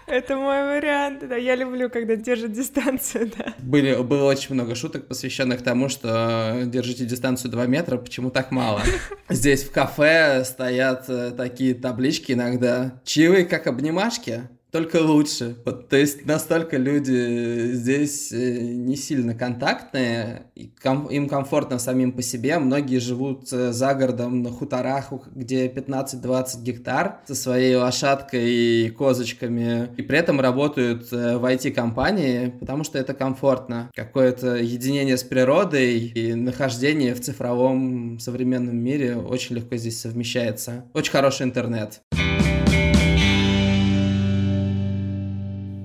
Это 0.06 0.36
мой 0.36 0.63
вариант, 0.63 1.27
да, 1.27 1.38
я 1.38 1.56
люблю, 1.56 1.89
когда 1.89 2.15
держат 2.15 2.51
дистанцию, 2.51 3.32
да. 3.36 3.53
Были, 3.60 3.95
было 3.95 4.25
очень 4.25 4.53
много 4.53 4.75
шуток, 4.75 5.08
посвященных 5.08 5.63
тому, 5.63 5.89
что 5.89 6.63
держите 6.65 7.06
дистанцию 7.06 7.49
2 7.51 7.65
метра, 7.65 7.97
почему 7.97 8.29
так 8.29 8.51
мало. 8.51 8.82
Здесь 9.29 9.63
в 9.63 9.71
кафе 9.71 10.43
стоят 10.45 11.06
э, 11.08 11.32
такие 11.32 11.73
таблички 11.73 12.34
иногда. 12.34 13.01
Чаевые 13.06 13.45
как 13.45 13.65
обнимашки, 13.65 14.49
только 14.73 14.97
лучше. 14.97 15.55
Вот, 15.65 15.88
то 15.88 15.97
есть 15.97 16.25
настолько 16.25 16.77
люди 16.77 17.73
здесь 17.73 18.31
э, 18.31 18.59
не 18.59 18.95
сильно 18.95 19.36
контактные, 19.36 20.47
ком- 20.81 21.05
им 21.12 21.29
комфортно 21.29 21.77
самим 21.77 22.12
по 22.12 22.23
себе. 22.23 22.57
Многие 22.57 22.97
живут 22.97 23.53
э, 23.53 23.71
за 23.71 23.93
городом 23.93 24.41
на 24.41 24.49
хуторах, 24.49 25.13
где 25.36 25.67
15-20 25.67 26.63
гектар 26.63 27.19
со 27.27 27.36
своей 27.36 27.75
лошадкой 27.75 28.49
и 28.49 28.89
козочками, 28.89 29.89
и 29.95 30.01
при 30.01 30.17
этом 30.17 30.41
работают 30.41 31.13
э, 31.13 31.38
в 31.38 31.45
IT-компании, 31.45 32.51
потому 32.59 32.83
что 32.83 32.97
это 32.97 33.13
комфортно. 33.13 33.91
Какое-то 33.93 34.55
единение 34.55 35.17
с 35.17 35.23
природой 35.23 35.99
и 35.99 36.33
нахождение 36.33 37.13
в 37.13 37.21
цифровом 37.21 38.17
современном 38.17 38.77
мире 38.77 39.17
очень 39.17 39.55
легко 39.57 39.75
здесь 39.75 40.01
совмещается. 40.01 40.86
Очень 40.95 41.12
хороший 41.12 41.43
интернет. 41.43 42.01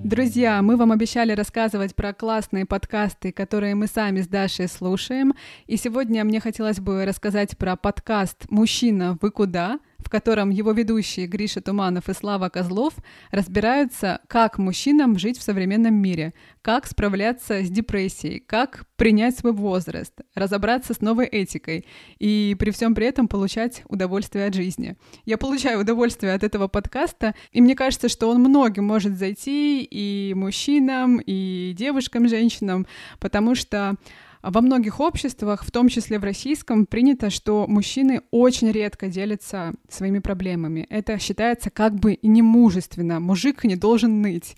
Друзья, 0.09 0.63
мы 0.63 0.79
вам 0.79 0.91
обещали 0.91 1.33
рассказывать 1.33 1.95
про 1.95 2.15
классные 2.15 2.65
подкасты, 2.65 3.31
которые 3.31 3.75
мы 3.75 3.87
сами 3.87 4.23
с 4.23 4.27
Дашей 4.27 4.67
слушаем. 4.67 5.35
И 5.67 5.77
сегодня 5.77 6.25
мне 6.25 6.41
хотелось 6.41 6.81
бы 6.81 7.05
рассказать 7.05 7.59
про 7.59 7.77
подкаст 7.77 8.47
«Мужчина, 8.49 9.19
вы 9.21 9.31
куда?», 9.31 9.79
в 10.09 10.11
котором 10.11 10.49
его 10.49 10.73
ведущие 10.73 11.27
Гриша 11.27 11.61
Туманов 11.61 12.09
и 12.09 12.15
Слава 12.15 12.49
Козлов 12.49 12.95
разбираются, 13.31 14.21
как 14.27 14.57
мужчинам 14.57 15.19
жить 15.19 15.37
в 15.37 15.43
современном 15.43 15.93
мире, 15.97 16.33
как 16.63 16.87
справляться 16.87 17.63
с 17.63 17.69
депрессией, 17.69 18.41
как 18.41 18.87
принять 18.97 19.37
свой 19.37 19.53
возраст, 19.53 20.15
разобраться 20.35 20.95
с 20.95 21.03
новой 21.03 21.27
этикой 21.27 21.85
и 22.19 22.57
при 22.59 22.71
всем 22.71 22.95
при 22.95 23.05
этом 23.05 23.29
получать 23.29 23.83
удовольствие 23.87 24.47
от 24.47 24.55
жизни. 24.55 24.97
Я 25.27 25.37
получаю 25.37 25.81
удовольствие 25.81 26.33
от 26.33 26.43
этого 26.43 26.69
подкаста, 26.69 27.35
и 27.53 27.61
мне 27.61 27.77
кажется, 27.77 28.09
что 28.09 28.31
он 28.31 28.39
многим 28.41 28.85
может 28.85 29.19
зайти 29.19 29.83
и 29.83 30.33
мужчинам, 30.33 31.21
и 31.21 31.75
девушкам, 31.77 32.29
женщинам, 32.29 32.87
потому 33.21 33.55
что 33.55 33.97
во 34.43 34.61
многих 34.61 35.01
обществах, 35.01 35.65
в 35.65 35.71
том 35.71 35.89
числе 35.89 36.19
в 36.19 36.25
российском, 36.25 36.87
принято, 36.87 37.31
что 37.31 37.67
мужчины 37.67 38.23
очень 38.31 38.71
редко 38.71 39.09
делятся 39.09 39.75
своими 39.89 40.19
проблемами. 40.19 40.87
Это 40.91 41.19
считается 41.19 41.71
как 41.71 41.95
бы 41.95 42.19
немужественно. 42.23 43.21
Мужик 43.21 43.65
не 43.65 43.77
должен 43.77 44.23
ныть. 44.23 44.57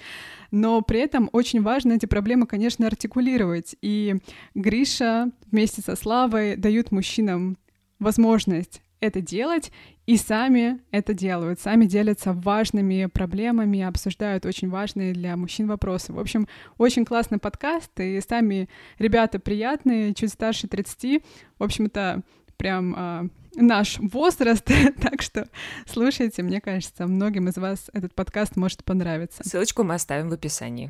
Но 0.51 0.83
при 0.83 1.01
этом 1.01 1.31
очень 1.33 1.63
важно 1.63 1.93
эти 1.93 2.07
проблемы, 2.07 2.47
конечно, 2.47 2.87
артикулировать. 2.87 3.77
И 3.83 4.17
Гриша 4.55 5.31
вместе 5.51 5.81
со 5.81 5.97
Славой 5.97 6.57
дают 6.57 6.91
мужчинам 6.91 7.57
возможность 7.99 8.83
это 9.01 9.21
делать, 9.21 9.73
и 10.07 10.17
сами 10.17 10.81
это 10.91 11.15
делают, 11.15 11.61
сами 11.61 11.87
делятся 11.87 12.33
важными 12.33 13.07
проблемами, 13.07 13.83
обсуждают 13.83 14.47
очень 14.47 14.69
важные 14.69 15.13
для 15.13 15.37
мужчин 15.37 15.69
вопросы. 15.69 16.13
В 16.13 16.19
общем, 16.19 16.49
очень 16.79 17.05
классный 17.05 17.39
подкаст, 17.39 17.91
и 18.01 18.21
сами 18.21 18.69
ребята 18.99 19.39
приятные, 19.39 20.15
чуть 20.15 20.33
старше 20.33 20.69
30. 20.69 21.23
В 21.59 21.65
общем-то, 21.65 22.23
прям 22.57 22.95
а, 22.97 23.27
наш 23.55 23.99
возраст, 23.99 24.69
так 25.01 25.23
что 25.23 25.49
слушайте, 25.87 26.43
мне 26.43 26.61
кажется, 26.61 27.07
многим 27.07 27.49
из 27.49 27.57
вас 27.57 27.91
этот 27.93 28.15
подкаст 28.15 28.57
может 28.57 28.85
понравиться. 28.85 29.43
Ссылочку 29.49 29.83
мы 29.83 29.95
оставим 29.95 30.29
в 30.29 30.33
описании. 30.33 30.89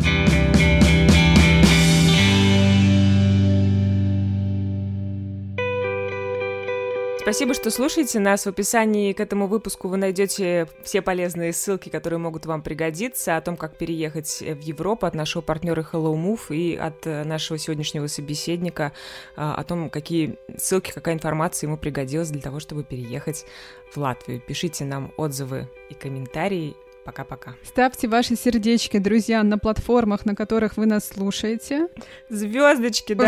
Спасибо, 7.31 7.55
что 7.55 7.71
слушаете 7.71 8.19
нас. 8.19 8.45
В 8.45 8.49
описании 8.49 9.13
к 9.13 9.21
этому 9.21 9.47
выпуску 9.47 9.87
вы 9.87 9.97
найдете 9.99 10.67
все 10.83 11.01
полезные 11.01 11.53
ссылки, 11.53 11.89
которые 11.89 12.19
могут 12.19 12.45
вам 12.45 12.61
пригодиться, 12.61 13.37
о 13.37 13.41
том, 13.41 13.57
как 13.57 13.79
переехать 13.79 14.41
в 14.41 14.61
Европу 14.63 15.07
от 15.07 15.15
нашего 15.15 15.41
партнера 15.41 15.87
Hello 15.93 16.17
Move 16.17 16.53
и 16.53 16.75
от 16.75 17.07
э, 17.07 17.23
нашего 17.23 17.57
сегодняшнего 17.57 18.09
собеседника, 18.09 18.91
а, 19.37 19.55
о 19.55 19.63
том, 19.63 19.91
какие 19.91 20.39
ссылки, 20.59 20.91
какая 20.91 21.15
информация 21.15 21.69
ему 21.69 21.77
пригодилась 21.77 22.31
для 22.31 22.41
того, 22.41 22.59
чтобы 22.59 22.83
переехать 22.83 23.47
в 23.93 23.97
Латвию. 23.99 24.41
Пишите 24.41 24.85
нам 24.85 25.13
отзывы 25.17 25.69
и 25.89 25.95
комментарии 25.95 26.75
Пока-пока. 27.11 27.57
Ставьте 27.65 28.07
ваши 28.07 28.37
сердечки, 28.37 28.99
друзья, 28.99 29.43
на 29.43 29.59
платформах, 29.59 30.25
на 30.27 30.37
которых 30.37 30.77
вы 30.77 30.87
нас 30.87 31.09
слушаете. 31.09 31.89
Звездочки, 32.29 33.15
да. 33.15 33.27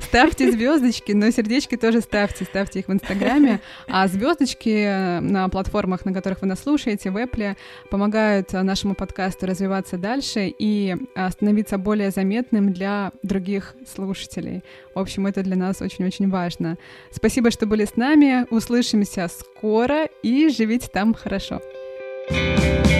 Ставьте 0.00 0.50
звездочки, 0.50 1.12
но 1.12 1.30
сердечки 1.30 1.76
тоже 1.76 2.00
ставьте. 2.00 2.46
Ставьте 2.46 2.78
их 2.78 2.88
в 2.88 2.92
Инстаграме. 2.94 3.60
А 3.86 4.08
звездочки 4.08 5.20
на 5.20 5.50
платформах, 5.50 6.06
на 6.06 6.14
которых 6.14 6.40
вы 6.40 6.46
нас 6.46 6.60
слушаете, 6.60 7.10
в 7.10 7.18
Apple, 7.18 7.54
помогают 7.90 8.54
нашему 8.54 8.94
подкасту 8.94 9.44
развиваться 9.44 9.98
дальше 9.98 10.50
и 10.58 10.96
становиться 11.32 11.76
более 11.76 12.10
заметным 12.10 12.72
для 12.72 13.12
других 13.22 13.74
слушателей. 13.94 14.64
В 14.94 14.98
общем, 14.98 15.26
это 15.26 15.42
для 15.42 15.56
нас 15.56 15.82
очень-очень 15.82 16.30
важно. 16.30 16.78
Спасибо, 17.12 17.50
что 17.50 17.66
были 17.66 17.84
с 17.84 17.96
нами. 17.96 18.46
Услышимся 18.48 19.28
скоро 19.28 20.06
и 20.22 20.48
живите 20.48 20.88
там 20.88 21.12
хорошо. 21.12 21.60
Música 22.30 22.99